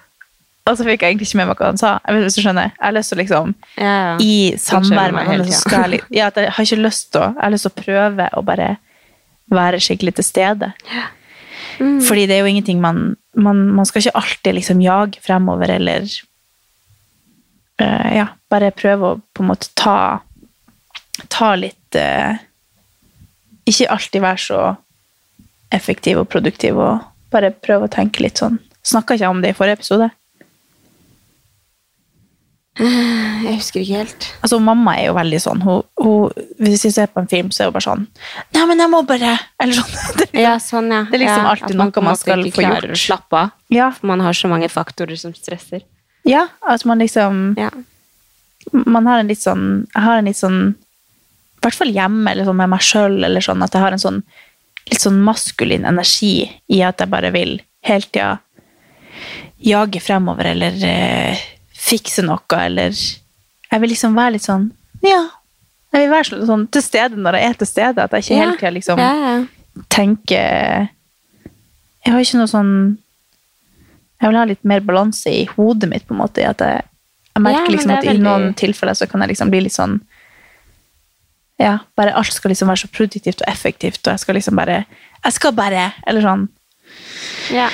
[0.71, 1.89] Og så fikk jeg egentlig ikke med meg hva han sa.
[2.05, 2.69] Jeg vet, hvis du skjønner.
[2.71, 4.13] Jeg har lyst til å liksom Ja, ja.
[4.23, 7.27] i samvær med hele så skal jeg, litt- ja, jeg har ikke lyst til å
[7.33, 8.69] Jeg har lyst til å prøve å bare
[9.51, 10.71] være skikkelig til stede.
[11.79, 11.97] Mm.
[12.07, 16.03] Fordi det er jo ingenting man Man, man skal ikke alltid liksom jage fremover eller
[17.81, 20.19] uh, Ja, bare prøve å på en måte ta
[21.31, 22.35] Ta litt uh,
[23.65, 24.61] Ikke alltid være så
[25.71, 26.99] effektiv og produktiv, og
[27.31, 28.57] bare prøve å tenke litt sånn.
[28.83, 30.09] Snakka ikke om det i forrige episode?
[32.79, 34.25] Jeg husker ikke helt.
[34.45, 36.31] Altså, mamma er jo veldig sånn hun, hun,
[36.63, 38.05] Hvis vi ser på en film, så er hun bare sånn
[38.55, 39.97] Nei, men jeg må bare Eller sånn.
[40.21, 41.01] Det, Ja, sånn, ja.
[41.09, 42.87] Det er liksom ja, alltid noe man skal få gjort.
[42.95, 43.51] å slappe av.
[43.75, 45.83] ja, For man har så mange faktorer som stresser.
[46.23, 47.69] ja, at man liksom Ja.
[48.71, 52.47] Man har en litt sånn Jeg har en litt sånn I hvert fall hjemme, eller
[52.47, 54.23] sånn med meg sjøl, eller sånn at jeg har en sånn
[54.89, 58.31] litt sånn maskulin energi i at jeg bare vil hele tida
[59.61, 61.37] jage fremover, eller eh,
[61.91, 64.69] fikse noe, eller Jeg vil liksom være litt sånn
[65.05, 65.21] Ja.
[65.91, 68.03] Jeg vil være sånn, til stede når jeg er til stede.
[68.05, 69.81] At jeg ikke hele tida liksom ja, ja.
[69.91, 70.87] tenker
[72.05, 72.71] Jeg har ikke noe sånn
[74.21, 76.45] Jeg vil ha litt mer balanse i hodet mitt, på en måte.
[76.47, 76.85] At jeg,
[77.33, 78.21] jeg merker Ja, liksom at veldig...
[78.21, 79.99] i noen tilfeller så kan jeg liksom bli litt sånn
[81.61, 84.83] Ja, bare alt skal liksom være så produktivt og effektivt, og jeg skal liksom bare
[85.25, 86.47] Jeg skal bare Eller sånn.
[87.51, 87.67] ja.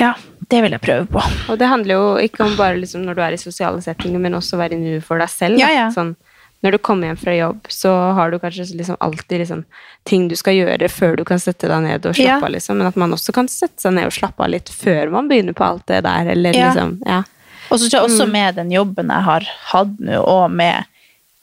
[0.00, 0.14] Ja,
[0.50, 1.22] det vil jeg prøve på.
[1.52, 4.34] Og det handler jo ikke om bare liksom når du er i sosiale settinger, men
[4.34, 5.58] også være i nuet for deg selv.
[5.60, 5.88] Ja, ja.
[5.94, 6.14] Sånn,
[6.62, 9.64] når du kommer hjem fra jobb, så har du kanskje liksom alltid liksom,
[10.06, 12.36] ting du skal gjøre før du kan sette deg ned og slappe Ja.
[12.44, 12.50] av.
[12.54, 12.76] Liksom.
[12.78, 15.54] Men at man også kan sette seg ned og slappe av litt før man begynner
[15.58, 16.26] på alt det der.
[16.36, 16.68] Eller Ja.
[16.72, 17.22] liksom, ja.
[17.70, 18.14] Og så tror jeg Mm.
[18.20, 19.40] også med den jobben jeg har
[19.72, 20.84] hatt nå, og med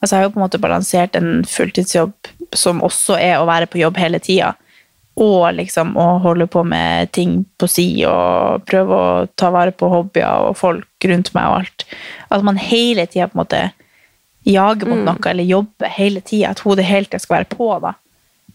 [0.02, 2.12] Altså, jeg har jo på en måte balansert en fulltidsjobb
[2.54, 4.54] som også er å være på jobb hele tida,
[5.20, 9.88] og liksom å holde på med ting på si, og prøve å ta vare på
[9.92, 11.84] hobbyer og folk rundt meg og alt.
[12.32, 13.62] At man hele tida på en måte
[14.48, 14.94] jager Mm.
[14.94, 16.50] mot noe, eller jobber hele tida.
[16.54, 17.94] At hodet hele tida skal være på, da.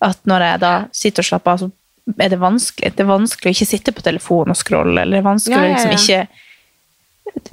[0.01, 1.71] at når jeg da sitter og slapper av, så
[2.19, 2.95] er det vanskelig.
[2.95, 5.61] Det er vanskelig å ikke sitte på telefonen og scrolle, eller det er vanskelig Ja,
[5.61, 6.27] å ja, liksom ikke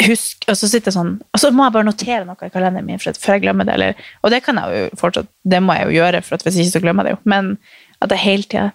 [0.09, 2.87] huske Og så sitter jeg sånn Og så må jeg bare notere noe i kalenderen
[2.87, 3.75] min for før jeg glemmer det.
[3.79, 6.75] Eller, og det kan jeg jo fortsatt Det må jeg jo gjøre, for hvis ikke
[6.75, 7.31] så glemmer jeg det jo.
[7.33, 7.57] Men
[8.03, 8.67] at jeg hele tida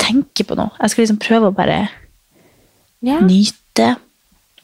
[0.00, 0.72] tenker på noe.
[0.80, 1.88] Jeg skal liksom prøve å bare
[3.04, 3.20] Ja.
[3.20, 3.96] nyte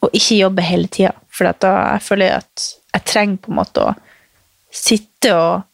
[0.01, 1.13] og ikke jobbe hele tida.
[1.29, 3.95] For at da jeg føler jeg at jeg trenger på en måte å
[4.71, 5.67] sitte og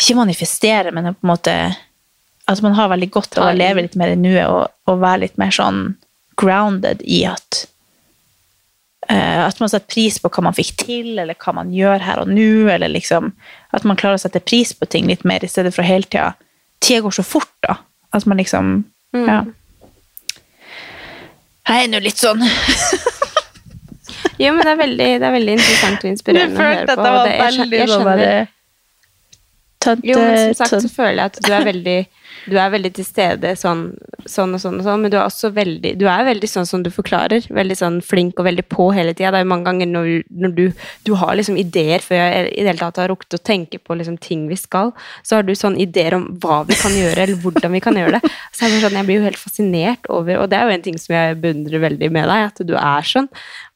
[0.00, 1.54] Ikke manifestere, men på en måte
[2.48, 5.26] at man har veldig godt av å leve litt mer i nuet og, og være
[5.26, 5.96] litt mer sånn
[6.40, 7.66] grounded i at
[9.10, 12.22] uh, At man setter pris på hva man fikk til, eller hva man gjør her
[12.22, 12.68] og nå.
[12.72, 13.34] eller liksom
[13.76, 16.32] At man klarer å sette pris på ting litt mer, i stedet for hele tida
[16.80, 17.76] Tida går så fort, da.
[18.12, 18.84] At man liksom
[19.14, 19.44] Ja.
[21.68, 22.40] Jeg er nå litt sånn
[24.40, 27.02] Jo, men det er veldig, det er veldig interessant og inspirerende å høre på.
[27.28, 28.48] jeg jeg skjønner-
[29.80, 31.98] sånn Tante, Jo, men som sagt så føler jeg at du er veldig
[32.48, 33.82] du er veldig til stede sånn,
[34.28, 36.84] sånn og sånn og sånn, men du er også veldig Du er veldig sånn som
[36.84, 37.44] du forklarer.
[37.52, 39.32] Veldig sånn flink og veldig på hele tida.
[39.34, 40.08] Det er jo mange ganger når,
[40.44, 40.62] når du,
[41.06, 43.96] du har liksom ideer før jeg i det hele tatt har rukket å tenke på
[43.98, 44.94] liksom ting vi skal,
[45.26, 48.18] så har du sånn ideer om hva vi kan gjøre, eller hvordan vi kan gjøre
[48.18, 48.32] det.
[48.56, 50.98] Så jeg, sånn, jeg blir jo helt fascinert over Og det er jo en ting
[51.00, 53.28] som jeg beundrer veldig med deg, at du er sånn,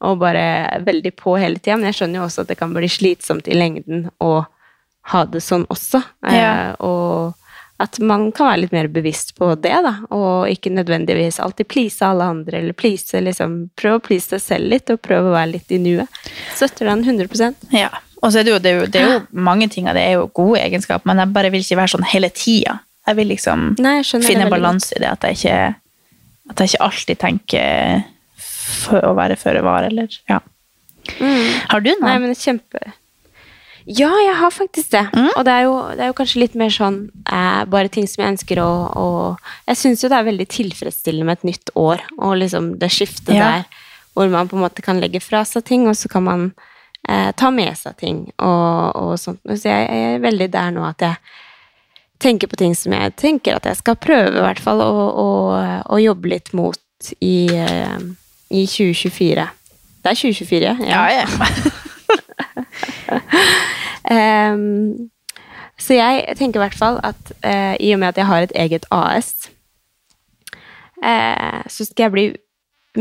[0.05, 0.45] og bare
[0.85, 1.77] veldig på hele tida.
[1.77, 4.33] Men jeg skjønner jo også at det kan bli slitsomt i lengden å
[5.11, 6.01] ha det sånn også.
[6.25, 6.71] Ja.
[6.71, 7.33] Eh, og
[7.83, 9.93] at man kan være litt mer bevisst på det, da.
[10.15, 14.71] Og ikke nødvendigvis alltid please alle andre, eller please liksom Prøv å please deg selv
[14.71, 16.21] litt, og prøv å være litt i nuet.
[16.55, 17.91] Støtter den 100% Ja.
[18.23, 20.01] Og så er det jo, det er jo, det er jo mange ting av det
[20.07, 22.79] er jo gode egenskaper, men jeg bare vil ikke være sånn hele tida.
[23.05, 25.59] Jeg vil liksom Nei, jeg finne balanse i det, at jeg ikke,
[26.49, 30.39] at jeg ikke alltid tenker å være føre var, eller ja.
[31.69, 32.07] Har du noe?
[32.07, 32.81] Nei, men kjempe
[33.85, 35.03] Ja, jeg har faktisk det.
[35.13, 35.29] Mm.
[35.35, 38.23] Og det er, jo, det er jo kanskje litt mer sånn eh, bare ting som
[38.23, 39.07] jeg ønsker å, å
[39.69, 43.35] Jeg syns jo det er veldig tilfredsstillende med et nytt år, og liksom det skiftet
[43.37, 43.51] Ja.
[43.59, 43.83] der
[44.15, 46.45] hvor man på en måte kan legge fra seg ting, og så kan man
[47.09, 49.41] eh, ta med seg ting og, og sånt.
[49.43, 51.19] Så jeg, jeg er veldig der nå at jeg
[52.23, 55.29] tenker på ting som jeg tenker at jeg skal prøve, i hvert fall, å, å,
[55.91, 57.99] å jobbe litt mot i, eh,
[58.49, 59.49] i 2024.
[60.01, 61.27] Det er 2024, Ja, ja.
[64.11, 65.09] Ehm,
[65.77, 68.55] så jeg tenker i hvert fall at uh, i og med at jeg har et
[68.55, 69.49] eget AS,
[71.03, 72.25] uh, så skal jeg bli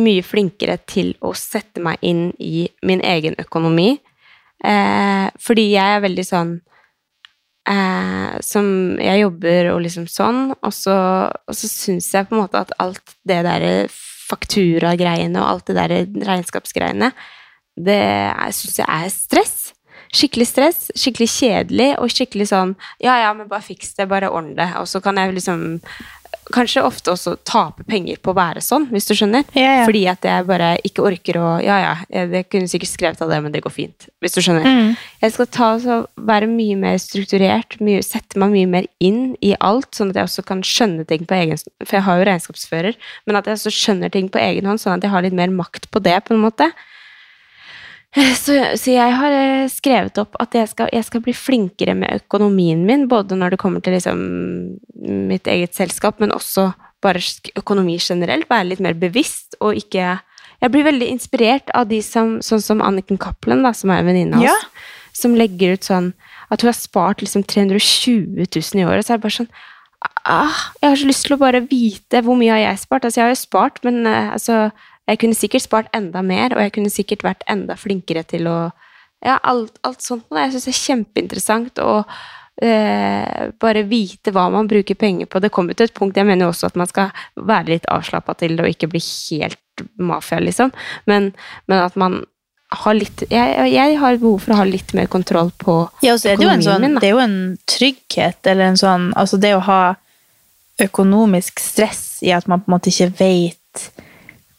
[0.00, 3.94] mye flinkere til å sette meg inn i min egen økonomi.
[4.64, 6.52] Uh, fordi jeg er veldig sånn
[7.68, 8.66] eh, Som
[9.02, 10.94] jeg jobber og liksom sånn, og så,
[11.28, 15.76] og så syns jeg på en måte at alt det derre fakturagreiene og alt det
[15.76, 16.00] derre
[16.30, 17.10] regnskapsgreiene,
[17.76, 18.00] det
[18.56, 19.56] syns jeg er stress.
[20.14, 24.54] Skikkelig stress, skikkelig kjedelig og skikkelig sånn Ja, ja, men bare fiks det, bare ordn
[24.58, 24.70] det.
[24.80, 25.80] Og så kan jeg liksom
[26.52, 29.46] kanskje ofte også tape penger på å være sånn, hvis du skjønner.
[29.56, 29.84] Ja, ja.
[29.88, 33.32] Fordi at jeg bare ikke orker å Ja, ja, jeg, jeg kunne sikkert skrevet av
[33.32, 34.08] det, men det går fint.
[34.22, 34.66] Hvis du skjønner.
[34.66, 34.90] Mm.
[35.24, 35.98] Jeg skal ta, så
[36.30, 40.30] være mye mer strukturert, mye, sette meg mye mer inn i alt, sånn at jeg
[40.30, 43.74] også kan skjønne ting på egen For jeg har jo regnskapsfører, men at jeg også
[43.74, 46.36] skjønner ting på egen hånd, sånn at jeg har litt mer makt på det, på
[46.36, 46.68] en måte.
[48.44, 52.20] Så, så jeg har eh, skrevet opp at jeg skal, jeg skal bli flinkere med
[52.22, 54.20] økonomien min, både når det kommer til liksom
[55.30, 56.68] mitt eget selskap, men også
[57.02, 57.18] bare
[57.58, 58.46] økonomi generelt.
[58.48, 60.20] Være litt mer bevisst og ikke
[60.62, 64.38] Jeg blir veldig inspirert av de som Sånn som Anniken Cappelen, som er en venninne
[64.38, 64.54] av Ja.
[64.54, 64.64] oss,
[65.12, 66.12] som legger ut sånn
[66.50, 69.04] at hun har spart liksom 320 000 i året.
[69.04, 69.50] Så er det bare sånn
[70.24, 73.04] ah, Jeg har så lyst til å bare vite hvor mye har jeg spart.
[73.04, 74.70] Altså, jeg har jo spart, men eh, altså
[75.08, 78.58] jeg kunne sikkert spart enda mer, og jeg kunne sikkert vært enda flinkere til å
[79.24, 80.26] Ja, alt, alt sånt.
[80.30, 80.40] noe.
[80.44, 81.92] Jeg syns det er kjempeinteressant å
[82.62, 85.40] eh, bare vite hva man bruker penger på.
[85.40, 88.34] Det kommer til et punkt Jeg mener jo også at man skal være litt avslappa
[88.36, 90.72] til det og ikke bli helt mafia, liksom.
[91.06, 91.32] Men,
[91.66, 92.20] men at man
[92.74, 96.32] har litt jeg, jeg har behov for å ha litt mer kontroll på Ja, altså,
[96.34, 97.00] økonomien sånn, min, da.
[97.04, 97.36] det er jo en
[97.70, 99.82] trygghet, eller en sånn Altså det å ha
[100.82, 103.84] økonomisk stress i at man på en måte ikke vet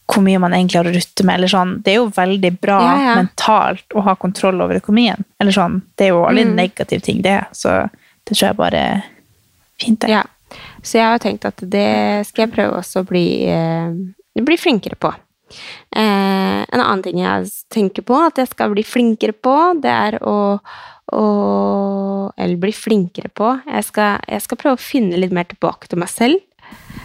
[0.08, 1.82] hvor mye man egentlig har å rutte med, eller sånn.
[1.84, 3.16] Det er jo veldig bra Ja, ja.
[3.24, 5.24] mentalt å ha kontroll over økonomien.
[5.42, 5.82] Eller sånn.
[5.98, 6.56] Det er jo alle Mm.
[6.56, 7.46] negative ting, det.
[7.54, 7.90] Så
[8.26, 9.04] det tror jeg bare er
[9.80, 10.10] fint, det.
[10.10, 10.24] Ja.
[10.84, 13.90] Så jeg har tenkt at det skal jeg prøve også å bli, eh,
[14.42, 15.14] bli flinkere på.
[15.96, 20.20] Eh, en annen ting jeg tenker på at jeg skal bli flinkere på, det er
[20.22, 20.60] å,
[21.14, 23.62] å Eller bli flinkere på.
[23.66, 26.40] Jeg skal, jeg skal prøve å finne litt mer tilbake til meg selv.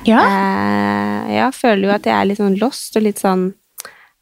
[0.08, 0.20] Ja.
[0.24, 3.42] Eh, jeg føler jo at jeg er litt sånn lost og litt sånn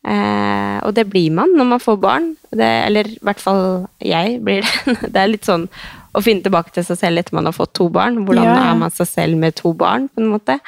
[0.03, 2.27] eh, Og det blir man når man får barn.
[2.51, 3.63] Det, eller i hvert fall
[4.03, 4.97] jeg blir det.
[5.15, 5.69] Det er litt sånn
[6.17, 8.23] å finne tilbake til seg selv etter man har fått to barn.
[8.27, 8.71] Hvordan Ja, ja.
[8.73, 10.59] er man seg selv med to barn, på en måte.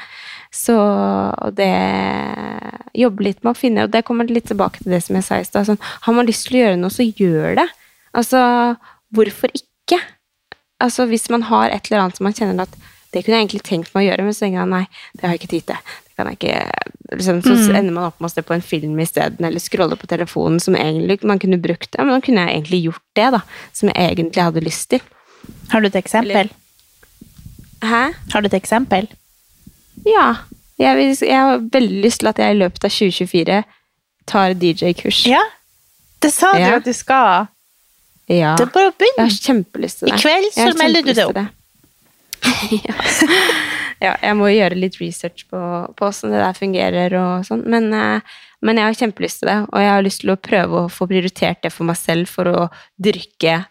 [0.55, 1.71] Så og det
[2.99, 5.37] Jobbe litt med å finne Og det kommer litt tilbake til det som jeg sa
[5.39, 5.69] i stad.
[5.69, 7.67] Sånn, har man lyst til å gjøre noe, så gjør det.
[8.19, 8.41] Altså,
[9.15, 10.01] hvorfor ikke?
[10.83, 12.75] Altså, hvis man har et eller annet som man kjenner at
[13.13, 14.87] det kunne jeg egentlig tenkt meg å gjøre, men så tenker jeg nei,
[15.17, 15.77] det har jeg ikke tid til.
[17.11, 17.77] Liksom, Så Mm.
[17.77, 20.75] ender man opp med å se på en film isteden, eller scrolle på telefonen, som
[20.77, 21.91] egentlig man kunne brukt.
[21.91, 23.41] det, men da kunne jeg egentlig gjort det, da.
[23.73, 25.01] Som jeg egentlig hadde lyst til.
[25.71, 26.31] Har du et eksempel?
[26.31, 26.51] Eller-
[27.83, 28.15] Hæ?
[28.33, 29.09] Har du et eksempel?
[30.05, 30.37] Ja.
[30.79, 33.65] Jeg, jeg har veldig lyst til at jeg i løpet av 2024
[34.27, 35.27] tar DJ-kurs.
[35.27, 35.43] Ja.
[36.21, 36.77] Det sa du Ja.
[36.77, 37.49] at du skal.
[38.29, 38.55] Ja.
[38.57, 39.17] Det er bare å begynne.
[39.17, 40.15] Jeg har kjempelyst til det.
[40.15, 41.35] I kveld så melder du deg opp.
[41.35, 41.49] det.
[42.70, 42.95] Ja.
[44.07, 45.61] ja, jeg må gjøre litt research på,
[45.97, 47.64] på hvordan det der fungerer og sånn.
[47.70, 48.20] Men, eh,
[48.64, 51.09] men jeg har kjempelyst til det, og jeg har lyst til å prøve å få
[51.11, 52.68] prioritert det for meg selv for å
[53.01, 53.64] dyrke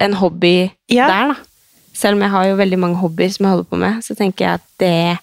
[0.00, 1.08] en hobby Ja.
[1.08, 1.36] der, da.
[1.92, 4.46] Selv om jeg har jo veldig mange hobbyer som jeg holder på med, så tenker
[4.46, 5.18] jeg at det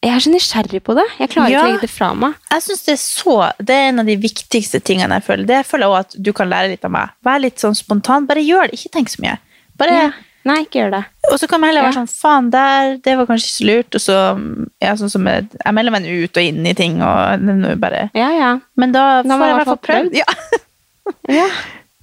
[0.00, 1.04] Jeg er så nysgjerrig på det.
[1.18, 1.58] Jeg klarer Ja.
[1.58, 2.34] ikke å legge det fra meg.
[2.50, 5.44] Jeg synes det er så Det er en av de viktigste tingene jeg føler.
[5.46, 7.10] Det føler jeg også at du kan lære litt av meg.
[7.22, 8.24] Vær litt sånn spontan.
[8.26, 8.78] Bare gjør det.
[8.80, 9.36] Ikke tenk så mye.
[9.76, 10.10] Bare, Ja.
[10.48, 11.00] Nei, ikke gjør det.
[11.28, 13.98] Og så kan man heller være sånn Faen, der, det var kanskje ikke så lurt.
[13.98, 14.16] Og så
[14.80, 17.44] ja, sånn som jeg, jeg melder meg ut og inn i ting, og
[17.82, 18.50] bare Ja, ja.
[18.80, 20.16] Men da Da får jeg i hvert fall prøvd.
[20.16, 20.28] Ja.
[21.40, 21.48] ja.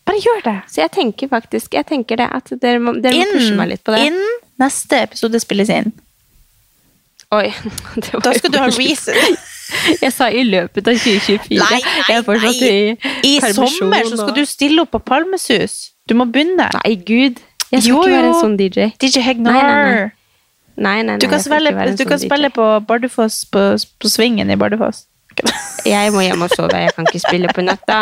[0.07, 0.57] Bare gjør det.
[0.71, 3.83] Så jeg tenker faktisk jeg tenker det, at dere må, dere må pushe meg litt
[3.87, 4.05] på det.
[4.11, 5.91] Innen neste episode spilles inn.
[7.35, 7.49] Oi,
[8.01, 9.37] det var Da skal du ha reason.
[10.03, 11.57] Jeg sa i løpet av 2024.
[11.59, 12.51] Nei, nei, nei.
[13.27, 15.89] i I sommer så skal du stille opp på Palmesus.
[16.07, 16.69] Du må begynne.
[16.77, 17.41] Nei, gud.
[17.71, 18.87] Jeg skal Jo, ikke være en sånn DJ.
[19.01, 19.53] DJ Hegnar.
[19.53, 20.11] Nei, nei, nei.
[20.77, 23.63] Nei, nei, nei, Du kan, spille, du sånn kan spille på Bardufoss, på,
[23.99, 25.05] på Svingen i Bardufoss.
[25.85, 26.77] Jeg må hjem og sove.
[26.81, 27.97] Jeg kan ikke spille på natta.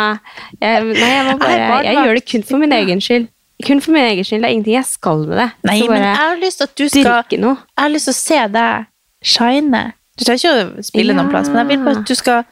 [0.60, 3.28] Jeg, nei, jeg, Jeg bare, er jeg gjør det kun for min egen skyld.
[3.66, 4.42] Kun for min egen skyld.
[4.44, 5.48] Det er ingenting jeg skal med det.
[5.68, 7.56] Nei, skal men jeg har lyst til at du skal noe.
[7.76, 8.88] Jeg har lyst til å se deg
[9.34, 9.82] shine.
[10.16, 11.18] Du trenger ikke å spille Ja.
[11.20, 12.44] noen plass, men jeg vil bare at du skal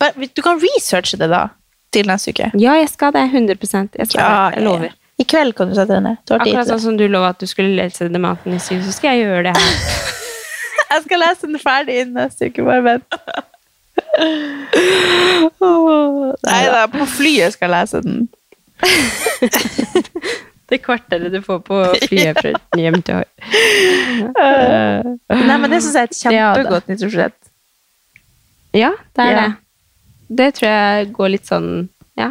[0.00, 1.48] bare, Du kan researche det, da,
[1.92, 2.50] til neste uke.
[2.60, 3.24] Ja, jeg skal det.
[3.32, 3.56] 100
[3.98, 4.50] Jeg skal Ja.
[4.56, 4.92] Jeg lover.
[5.18, 6.16] I kveld kan du sette deg ned.
[6.26, 6.84] Du har tid Akkurat til sånn det.
[6.88, 9.54] som du lova at du skulle lese The Mountain syv, så skal jeg gjøre det
[9.56, 9.72] her.
[10.94, 12.62] Jeg skal lese den ferdig innen neste uke.
[12.62, 13.14] Bare vent.
[16.44, 18.16] Nei da, på flyet skal jeg lese den.
[20.70, 22.50] Det kvarteret du får på flyet fra
[22.80, 23.28] hjem til Hoi.
[25.28, 26.30] Nei, men det syns jeg er et Ja, da.
[26.54, 27.36] kjempegodt nyttårsforsett.
[28.74, 29.38] Ja, det er Ja.
[29.42, 29.50] det.
[30.40, 31.68] Det tror jeg går litt sånn
[32.18, 32.28] Ja.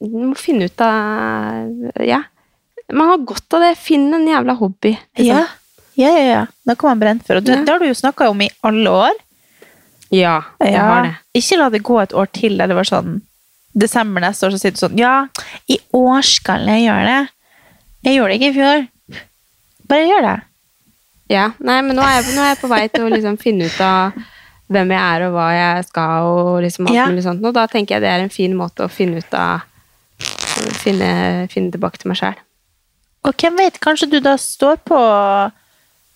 [0.00, 2.22] Må finne ut av Ja.
[2.92, 3.74] Man har godt av det.
[3.78, 4.96] Finn en jævla hobby.
[5.16, 5.26] liksom.
[5.26, 5.44] Ja.
[5.94, 6.46] ja, ja, ja.
[6.66, 7.36] Da kan man brenne for.
[7.36, 7.64] Og det, Ja.
[7.64, 9.12] det har du jo snakka om i alle år.
[10.10, 10.82] Ja, jeg Ja.
[10.88, 11.14] har det.
[11.38, 13.20] Ikke la det gå et år til der det var sånn
[13.78, 15.28] Desember neste år, så sier du sånn Ja,
[15.68, 17.28] i år skal jeg gjøre det.
[18.02, 18.88] Jeg gjorde det ikke i fjor.
[19.86, 20.42] Bare gjør det.
[21.30, 23.66] Ja, nei, men nå er, jeg, nå er jeg på vei til å liksom finne
[23.66, 24.12] ut av
[24.68, 27.06] hvem jeg er og hva jeg skal, og liksom alt Ja.
[27.06, 27.44] mulig sånt.
[27.44, 29.62] Og da tenker jeg det er en fin måte å finne ut av
[30.80, 31.10] Finne,
[31.52, 32.38] finne tilbake til meg sjæl.
[33.28, 35.00] Og hvem vet, kanskje du da står på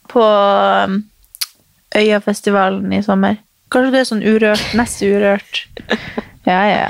[0.09, 0.99] på um,
[1.97, 3.38] Øyafestivalen i sommer.
[3.72, 5.64] Kanskje du er sånn urørt, nest urørt.
[6.45, 6.88] Ja, ja, ja.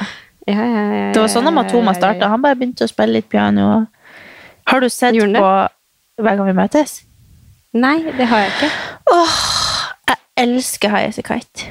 [0.50, 2.26] Ja, ja, ja, Det var sånn at Matoma starta.
[2.32, 3.84] Han bare begynte å spille litt piano.
[4.66, 6.96] Har du sett Gjorde på Hver gang vi møtes?
[7.78, 8.70] Nei, det har jeg ikke.
[9.14, 9.38] Åh,
[10.10, 11.70] Jeg elsker As Kite.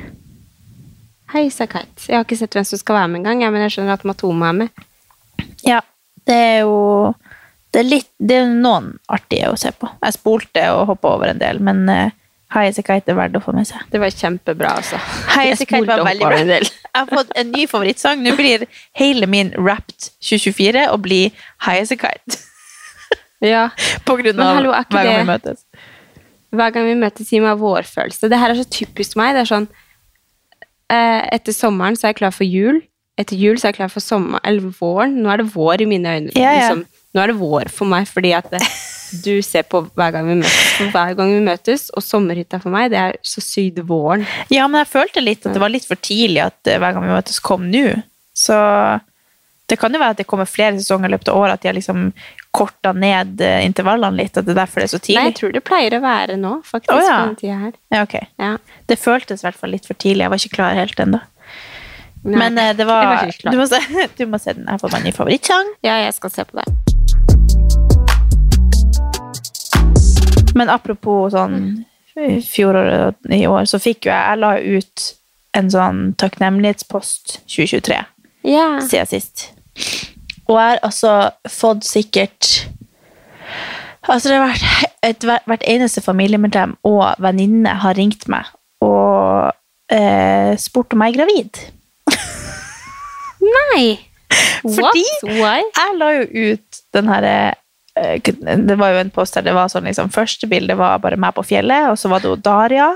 [1.33, 1.83] Hei, Kite.
[2.07, 4.53] Jeg har ikke sett hvem som skal være med engang, men jeg skjønner at Matoma
[4.53, 4.83] er med.
[6.27, 7.13] Det er jo
[7.73, 9.89] Det er, litt, det er noen artige å se på.
[10.03, 12.11] Jeg spolte og hoppa over en del, men uh,
[12.53, 13.81] High As A Kite er verdt å få med seg.
[13.89, 14.99] Det var kjempebra, altså.
[15.33, 16.59] High As A Kite var veldig bra.
[16.93, 18.21] Jeg har fått en ny favorittsang.
[18.21, 18.67] Nå blir
[18.99, 21.23] hele min Wrapped 2024 å bli
[21.65, 22.41] High As A Kite.
[23.43, 23.65] Ja.
[24.07, 25.65] På grunn av hallo, er hver gang vi møtes.
[26.55, 28.29] Hver gang vi møtes, gir meg vårfølelse.
[28.31, 29.33] Det her er så typisk meg.
[29.35, 29.65] Det er sånn
[30.87, 32.79] eh, Etter sommeren så er jeg klar for jul.
[33.19, 35.19] Etter jul så er jeg klar for sommer, eller våren.
[35.21, 36.31] Nå er det vår i mine øyne.
[36.33, 36.71] Ja, ja.
[36.73, 36.85] Liksom.
[37.13, 38.61] Nå er det vår for meg, fordi at det,
[39.21, 40.89] du ser på hver gang vi møtes.
[40.95, 44.25] Hver gang vi møtes, og sommerhytta for meg, det er så sydd våren.
[44.49, 47.05] Ja, men jeg følte litt at det var litt for tidlig at eh, hver gang
[47.05, 47.85] vi møtes kom nå.
[48.33, 48.57] Så
[49.69, 51.69] det kan jo være at det kommer flere sesonger i løpet av året, at de
[51.69, 52.07] har liksom
[52.53, 55.19] korta ned eh, intervallene litt, at det er derfor det er så tidlig.
[55.21, 57.19] Nei, jeg tror det pleier å være nå, faktisk, Oh, ja.
[57.21, 57.77] på den tida her.
[57.93, 58.17] Ja, ok.
[58.41, 58.51] Ja.
[58.89, 60.25] Det føltes i hvert fall litt for tidlig.
[60.25, 61.21] Jeg var ikke klar helt ennå.
[62.23, 63.79] Nei, Men uh, det var, var du, må se,
[64.17, 64.69] du må se den.
[64.79, 65.73] Fått meg en ny favorittsang.
[65.83, 66.67] Ja, jeg skal se på det.
[70.55, 71.83] Men apropos sånn
[72.45, 75.05] fjoråret og i år, så fikk jo jeg Jeg la ut
[75.57, 77.97] en sånn takknemlighetspost 2023
[78.45, 78.77] yeah.
[78.85, 79.47] siden sist.
[80.45, 81.13] Og jeg har altså
[81.49, 82.69] fått sikkert
[84.03, 88.49] Altså, det har vært et, hvert eneste familiemedlem og venninne har ringt meg
[88.83, 89.53] og
[89.93, 91.61] eh, spurt om jeg er gravid.
[93.43, 93.99] Nei!
[94.63, 95.23] Fordi What?
[95.37, 95.59] Why?
[95.77, 99.67] jeg la jo ut den her eh, Det var jo en post der det var
[99.69, 102.87] sånn liksom Første bilde var bare meg på fjellet, og så var det jo Daria.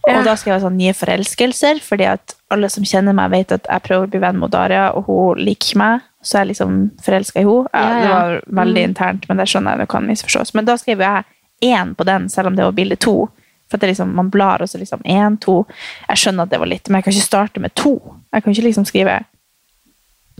[0.00, 0.22] Og Ja.
[0.24, 3.82] da skrev jeg sånn nye forelskelser, fordi at alle som kjenner meg, vet at jeg
[3.84, 6.06] prøver å bli venn med Daria, og hun liker meg.
[6.22, 7.66] Så jeg er liksom forelska i henne.
[7.74, 10.54] Ja, Ja, Det var veldig internt, men det skjønner jeg det kan misforstås.
[10.54, 11.24] Men da skrev jeg
[11.62, 13.28] én på den, selv om det var bilde to.
[13.70, 15.62] For liksom, man blar, og så liksom én, to.
[16.08, 17.94] Jeg skjønner at det var litt, men jeg kan ikke starte med to.
[18.34, 19.20] Jeg kan ikke liksom skrive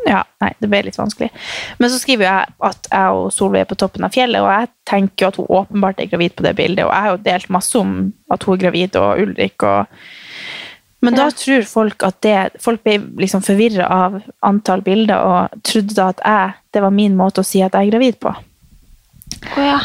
[0.07, 1.29] ja, nei, det ble litt vanskelig.
[1.79, 4.71] Men så skriver jeg at jeg og Solveig er på toppen av fjellet, og jeg
[4.89, 7.53] tenker jo at hun åpenbart er gravid på det bildet, og jeg har jo delt
[7.53, 7.95] masse om
[8.33, 10.03] at hun er gravid, og Ulrik og
[11.01, 15.97] Men da tror folk at det Folk ble liksom forvirra av antall bilder, og trodde
[15.97, 18.35] da at jeg Det var min måte å si at jeg er gravid på.
[19.57, 19.81] Oh, ja.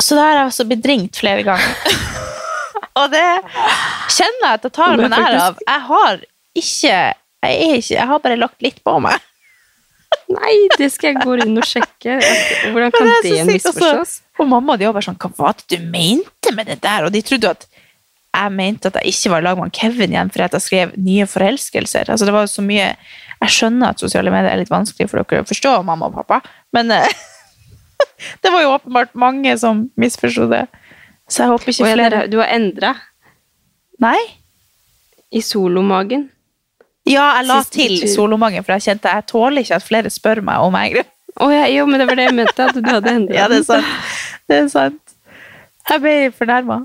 [0.00, 2.20] Så da har jeg altså blitt ringt flere ganger.
[2.98, 3.26] og det
[4.10, 5.58] kjenner jeg at jeg tar meg nær av.
[5.66, 6.22] Jeg har
[6.58, 6.94] ikke
[7.40, 9.20] jeg, ikke jeg har bare lagt litt på meg.
[10.36, 12.18] Nei, det skal jeg gå inn og sjekke.
[12.72, 14.00] Hvordan kan det, det, så sykt, misforstås?
[14.00, 14.26] altså.
[14.40, 17.06] Og mamma og de var bare sånn, hva var det du mente med det der?
[17.06, 17.66] Og de trodde at
[18.30, 21.26] jeg mente at jeg ikke var i lag med Kevin igjen fordi jeg skrev nye
[21.30, 22.12] forelskelser.
[22.12, 22.92] Altså det var så mye,
[23.40, 26.42] Jeg skjønner at sosiale medier er litt vanskelig for dere å forstå, mamma og pappa,
[26.76, 27.06] men eh,
[28.44, 30.66] det var jo åpenbart mange som misforsto det.
[31.30, 32.94] Så jeg håper ikke ja, flere du har endra
[34.02, 34.18] Nei?
[35.30, 36.26] i solomagen.
[37.06, 40.42] Ja, jeg la Sist til solomagen, for jeg kjente jeg tåler ikke at flere spør
[40.44, 41.04] meg om jeg
[41.36, 41.52] oh.
[41.52, 43.68] Ja, jo, men det var det jeg mente, at du hadde endra Ja, det er
[43.68, 43.94] sant.
[44.50, 45.14] Det er sant.
[45.90, 46.80] Jeg ble fornærma.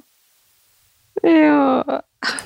[1.25, 1.99] Ja.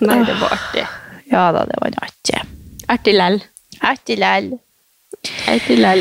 [0.04, 0.86] Nei, det var artig.
[1.30, 2.41] Ja da, det var artig.
[2.89, 3.39] Artig lell.
[3.86, 4.50] Artig lell.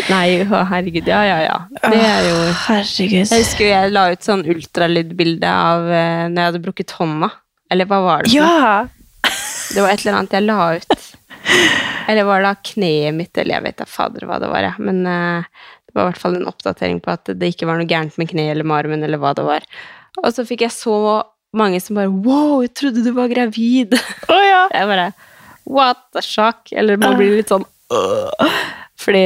[0.09, 1.09] Nei, å, herregud.
[1.11, 1.57] Ja, ja, ja.
[1.83, 3.27] Det er jo Herregud.
[3.27, 7.31] Jeg husker jeg la ut sånn ultralydbilde av uh, når jeg hadde brukket hånda.
[7.73, 8.33] Eller hva var det?
[8.33, 8.39] for?
[8.39, 8.87] Ja!
[9.69, 11.09] Det var et eller annet jeg la ut.
[12.09, 14.75] Eller var det da kneet mitt, eller jeg vet da fader hva det var, ja.
[14.81, 17.89] Men uh, det var i hvert fall en oppdatering på at det ikke var noe
[17.89, 19.66] gærent med kneet eller med armen, eller hva det var.
[20.23, 20.97] Og så fikk jeg så
[21.57, 23.97] mange som bare Wow, jeg trodde du var gravid!
[24.29, 24.62] Å ja.
[24.73, 25.11] Jeg bare
[25.69, 26.73] What the shock?
[26.73, 28.49] Eller man blir litt sånn «Åh».
[28.99, 29.20] Fordi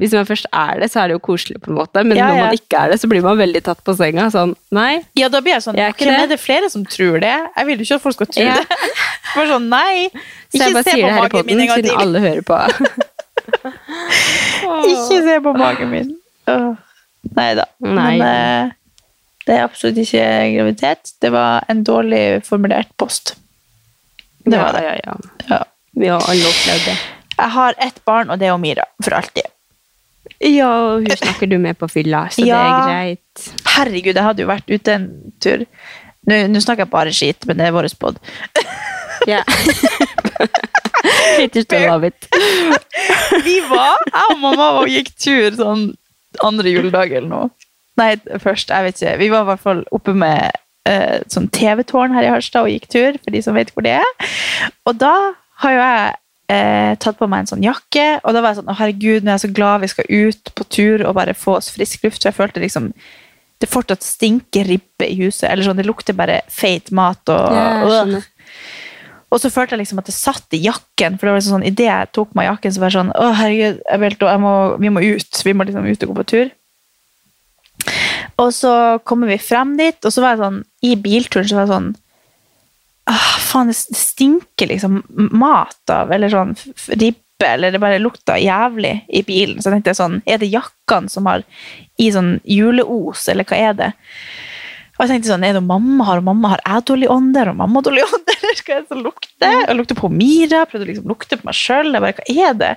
[0.00, 2.00] hvis man først er det, så er det jo koselig, på en måte.
[2.04, 4.30] Men Ja, når man ikke er det, så blir man veldig tatt på senga.
[4.32, 5.02] Sånn, nei.
[5.20, 6.22] Ja, da blir jeg sånn Jeg er ikke Hvem det.
[6.24, 7.34] er det flere som tror det?
[7.56, 8.54] Jeg vil jo ikke at folk skal tro Ja.
[8.56, 8.78] det.
[9.34, 10.08] Bare sånn, nei.
[10.52, 12.56] Så jeg bare sier det her i poden, siden alle hører på.
[14.88, 16.10] Ikke se på magen min.
[16.46, 16.76] Neida.
[17.32, 17.64] Nei da.
[17.80, 18.72] Men uh,
[19.46, 20.24] det er absolutt ikke
[20.56, 21.12] graviditet.
[21.22, 23.34] Det var en dårlig formulert post.
[24.44, 24.82] Det var det.
[24.84, 25.46] Ja, ja, ja.
[25.50, 25.60] Ja.
[25.96, 26.96] Vi har alle opplevd det.
[27.42, 28.86] Jeg har ett barn, og det er Omira.
[29.02, 29.48] For alltid.
[30.42, 33.48] Ja, og hun snakker du med på fylla, så det er greit.
[33.74, 35.08] Herregud, jeg hadde jo vært ute en
[35.42, 35.66] tur.
[36.30, 38.22] Nå, nå snakker jeg bare skit, men det er vår pod.
[39.30, 39.38] Ja.
[43.46, 45.84] Vi var, jeg og mamma og gikk tur sånn
[46.42, 47.68] andre juledag eller noe.
[48.00, 49.14] Nei, først, jeg vet ikke.
[49.20, 50.50] Vi var i hvert fall oppe med
[50.88, 53.94] eh, sånn TV-tårn her i Harstad og gikk tur, for de som vet hvor det
[54.00, 54.12] er.
[54.88, 55.14] Og da
[55.62, 56.16] har jo jeg
[56.50, 59.32] eh, tatt på meg en sånn jakke, og da var jeg sånn, å herregud, nå
[59.32, 62.22] er jeg så glad vi skal ut på tur og bare få oss frisk luft,
[62.22, 62.92] så jeg følte liksom,
[63.62, 67.58] det fortsatt stinker ribbe i huset, eller sånn, det lukter bare feit mat og...
[67.58, 68.22] Ja.
[69.32, 71.68] Og så følte jeg liksom at det satt i jakken, for det var liksom sånn,
[71.70, 74.42] i det jeg tok meg jakken, så var jeg sånn, å herregud, jeg, vet, jeg
[74.42, 76.50] må, vi må ut, vi må liksom ut og gå på tur.
[78.42, 78.72] Og så
[79.08, 81.88] kommer vi frem dit, og så var jeg sånn, i bilturen så var jeg sånn,
[83.10, 85.02] ah, faen, det stinker liksom
[85.34, 86.54] mat av, eller sånn
[86.92, 89.58] ribbe, eller det bare lukta jævlig i bilen.
[89.58, 91.44] Så jeg tenkte sånn, er det jakkene som har
[92.00, 93.92] i sånn juleos, eller hva er det?
[94.92, 97.58] Og jeg tenkte sånn, er det mamma har, og mamma har jeg dårlig ånde, og
[97.58, 99.52] mamma dårlig ånde, eller skal jeg så lukte?
[99.52, 102.74] Jeg lukte på Mira, prøvde å liksom lukte på meg bare, hva er det?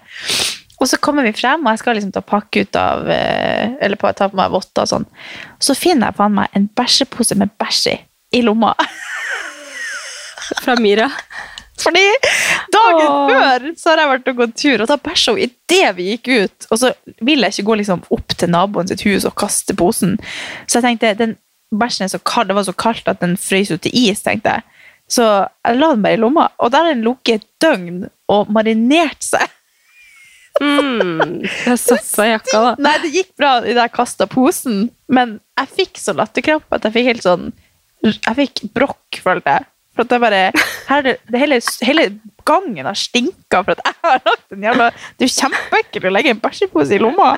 [0.76, 4.00] Og så kommer vi frem, og jeg skal liksom ta pakke ut av, eh, eller
[4.00, 5.06] på, ta på meg votter og sånn.
[5.64, 7.96] Så finner jeg faen meg en bæsjepose med bæsj i,
[8.40, 8.74] i lomma.
[10.62, 11.10] Fra Mira.
[11.82, 12.04] Fordi
[12.72, 13.30] dagen Åh.
[13.30, 16.30] før så har jeg vært og gått tur, og da bæsja hun idet vi gikk
[16.32, 16.68] ut.
[16.72, 16.92] Og så
[17.26, 20.16] vil jeg ikke gå liksom opp til naboen sitt hus og kaste posen.
[20.66, 21.36] Så jeg tenkte, den
[21.76, 24.56] bæsjen er så kald, det var så kaldt at den frøs ut til is, tenkte
[24.56, 24.66] jeg.
[25.12, 28.50] Så jeg la den bare i lomma, og der har den ligget et døgn og
[28.54, 29.52] marinert seg.
[30.64, 32.74] Mm, det satsa jakka, da.
[32.80, 36.96] Nei, det gikk bra da jeg kasta posen, men jeg fikk så latterkrampe at jeg
[36.96, 37.50] fikk helt sånn
[38.06, 39.66] Jeg fikk brokk, følte jeg.
[39.96, 40.40] For det bare
[40.90, 42.06] her, er det, hele, hele
[42.46, 46.14] gangen har stinka for at jeg har lagt en jævla Det er jo kjempeekkelt å
[46.14, 47.30] legge en bæsjepose i lomma.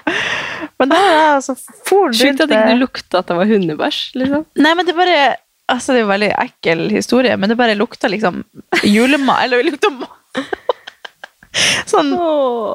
[0.81, 1.55] Men da er jeg altså
[1.87, 3.99] for Sjukt at ikke du lukta at det var hundebæsj.
[4.21, 4.47] liksom.
[4.57, 5.19] Nei, men det bare
[5.67, 8.37] Altså, det er jo en veldig ekkel historie, men det bare lukta liksom
[8.87, 9.89] julemat Eller det lukta.
[11.89, 12.11] Sånn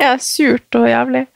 [0.03, 1.27] ja, surt og jævlig.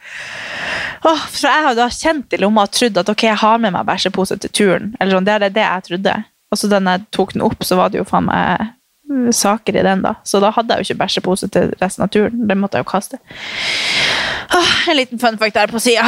[1.06, 3.74] Åh, for jeg har da kjent i lomma og trodd at ok, jeg har med
[3.76, 4.88] meg bæsjepose til turen.
[4.98, 6.16] Eller sånn, Det er det jeg trodde.
[6.56, 8.62] Og så da jeg tok den opp, så var det jo faen meg
[9.12, 10.14] uh, saker i den, da.
[10.24, 12.46] Så da hadde jeg jo ikke bæsjepose til resten av turen.
[12.48, 13.20] Den måtte jeg jo kaste.
[14.56, 16.06] Åh, en liten fun fact der på sida.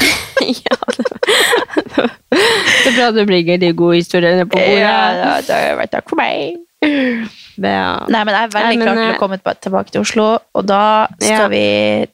[0.64, 1.04] ja, det,
[2.00, 4.80] det er bra du bringer de gode historiene på bordet.
[4.80, 6.56] Ja, da, vært takk for meg.
[6.84, 7.84] Ja.
[8.08, 10.66] Nei, men jeg er veldig Nei, klar til eh, å komme tilbake til Oslo, og
[10.68, 10.80] da,
[11.24, 11.44] Ja.
[11.52, 11.64] vi,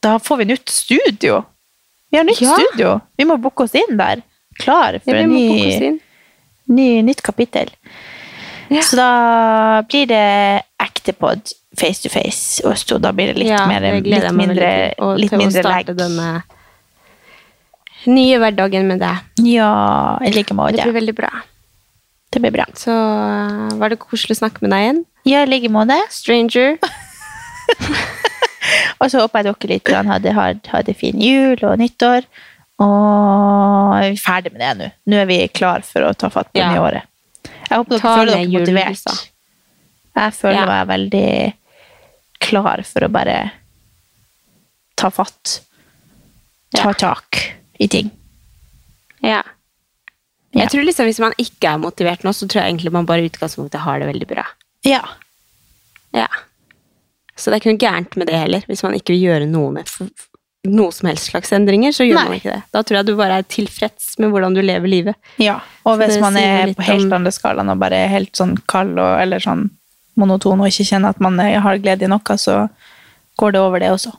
[0.03, 1.41] da får vi nytt studio.
[2.11, 2.59] Vi har nytt Ja.
[2.59, 2.99] studio.
[3.17, 4.23] Vi må booke oss inn der.
[4.59, 5.99] Klar for en ny.
[6.69, 7.71] Ny, nytt kapittel.
[8.71, 8.81] Ja.
[8.87, 13.51] Så da blir det ekte pod face to face, og så da blir det litt
[13.51, 14.71] Ja, mer litt mindre.
[14.99, 15.91] Og litt mindre legg.
[15.97, 16.43] denne
[18.09, 19.27] nye hverdagen med deg.
[19.45, 20.83] Ja, i like Det måte.
[20.83, 21.31] blir veldig bra.
[22.31, 22.65] Det blir bra.
[22.75, 25.05] Så uh, var det koselig å snakke med deg igjen.
[25.27, 25.99] Ja, i like måte.
[26.09, 26.77] Stranger.
[29.01, 30.33] Og så håper jeg dere litt hadde,
[30.71, 32.27] hadde fin jul og nyttår.
[32.81, 34.89] Og er vi ferdig med det nå.
[35.11, 36.71] Nå er vi klar for å ta fatt på det Ja.
[36.73, 37.03] nye året.
[37.69, 39.31] Jeg håper dere Ta føler dere motivert.
[40.15, 40.65] Jeg føler Ja.
[40.65, 41.53] meg veldig
[42.41, 43.51] klar for å bare
[44.97, 45.61] ta fatt.
[46.75, 46.93] Ta Ja.
[46.93, 48.11] tak i ting.
[49.21, 49.41] Ja.
[50.53, 53.21] Jeg tror liksom Hvis man ikke er motivert nå, så tror jeg egentlig man bare
[53.21, 54.45] i utgangspunktet har det veldig bra.
[54.83, 55.01] Ja.
[56.13, 56.27] Ja.
[57.37, 58.59] Så det er ikke noe gærent med det heller.
[58.67, 59.85] Hvis man ikke vil gjøre noe med
[60.67, 62.23] noe som helst slags endringer, så gjør Nei.
[62.29, 62.63] man ikke det.
[62.71, 65.15] Da tror jeg du bare er tilfreds med hvordan du lever livet.
[65.41, 65.59] ja.
[65.85, 68.99] Og hvis man er på helt om- andre skalaen og bare er helt sånn kald
[68.99, 69.71] og, eller sånn
[70.15, 72.69] monoton og ikke kjenner at man har glede i noe, så
[73.39, 74.11] går det over, det også.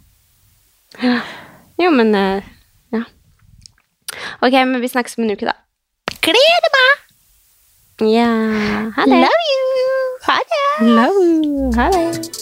[1.79, 2.43] Jo, men eh,
[2.93, 3.05] Ja.
[4.43, 5.55] Ok, men vi snakkes om en uke, da.
[6.23, 6.99] Gleder meg!
[8.13, 8.27] Ja.
[8.97, 9.23] Ha det.
[9.23, 10.19] Love you!
[10.27, 10.67] Ha det!
[10.91, 11.77] Love.
[11.79, 12.42] Ha det.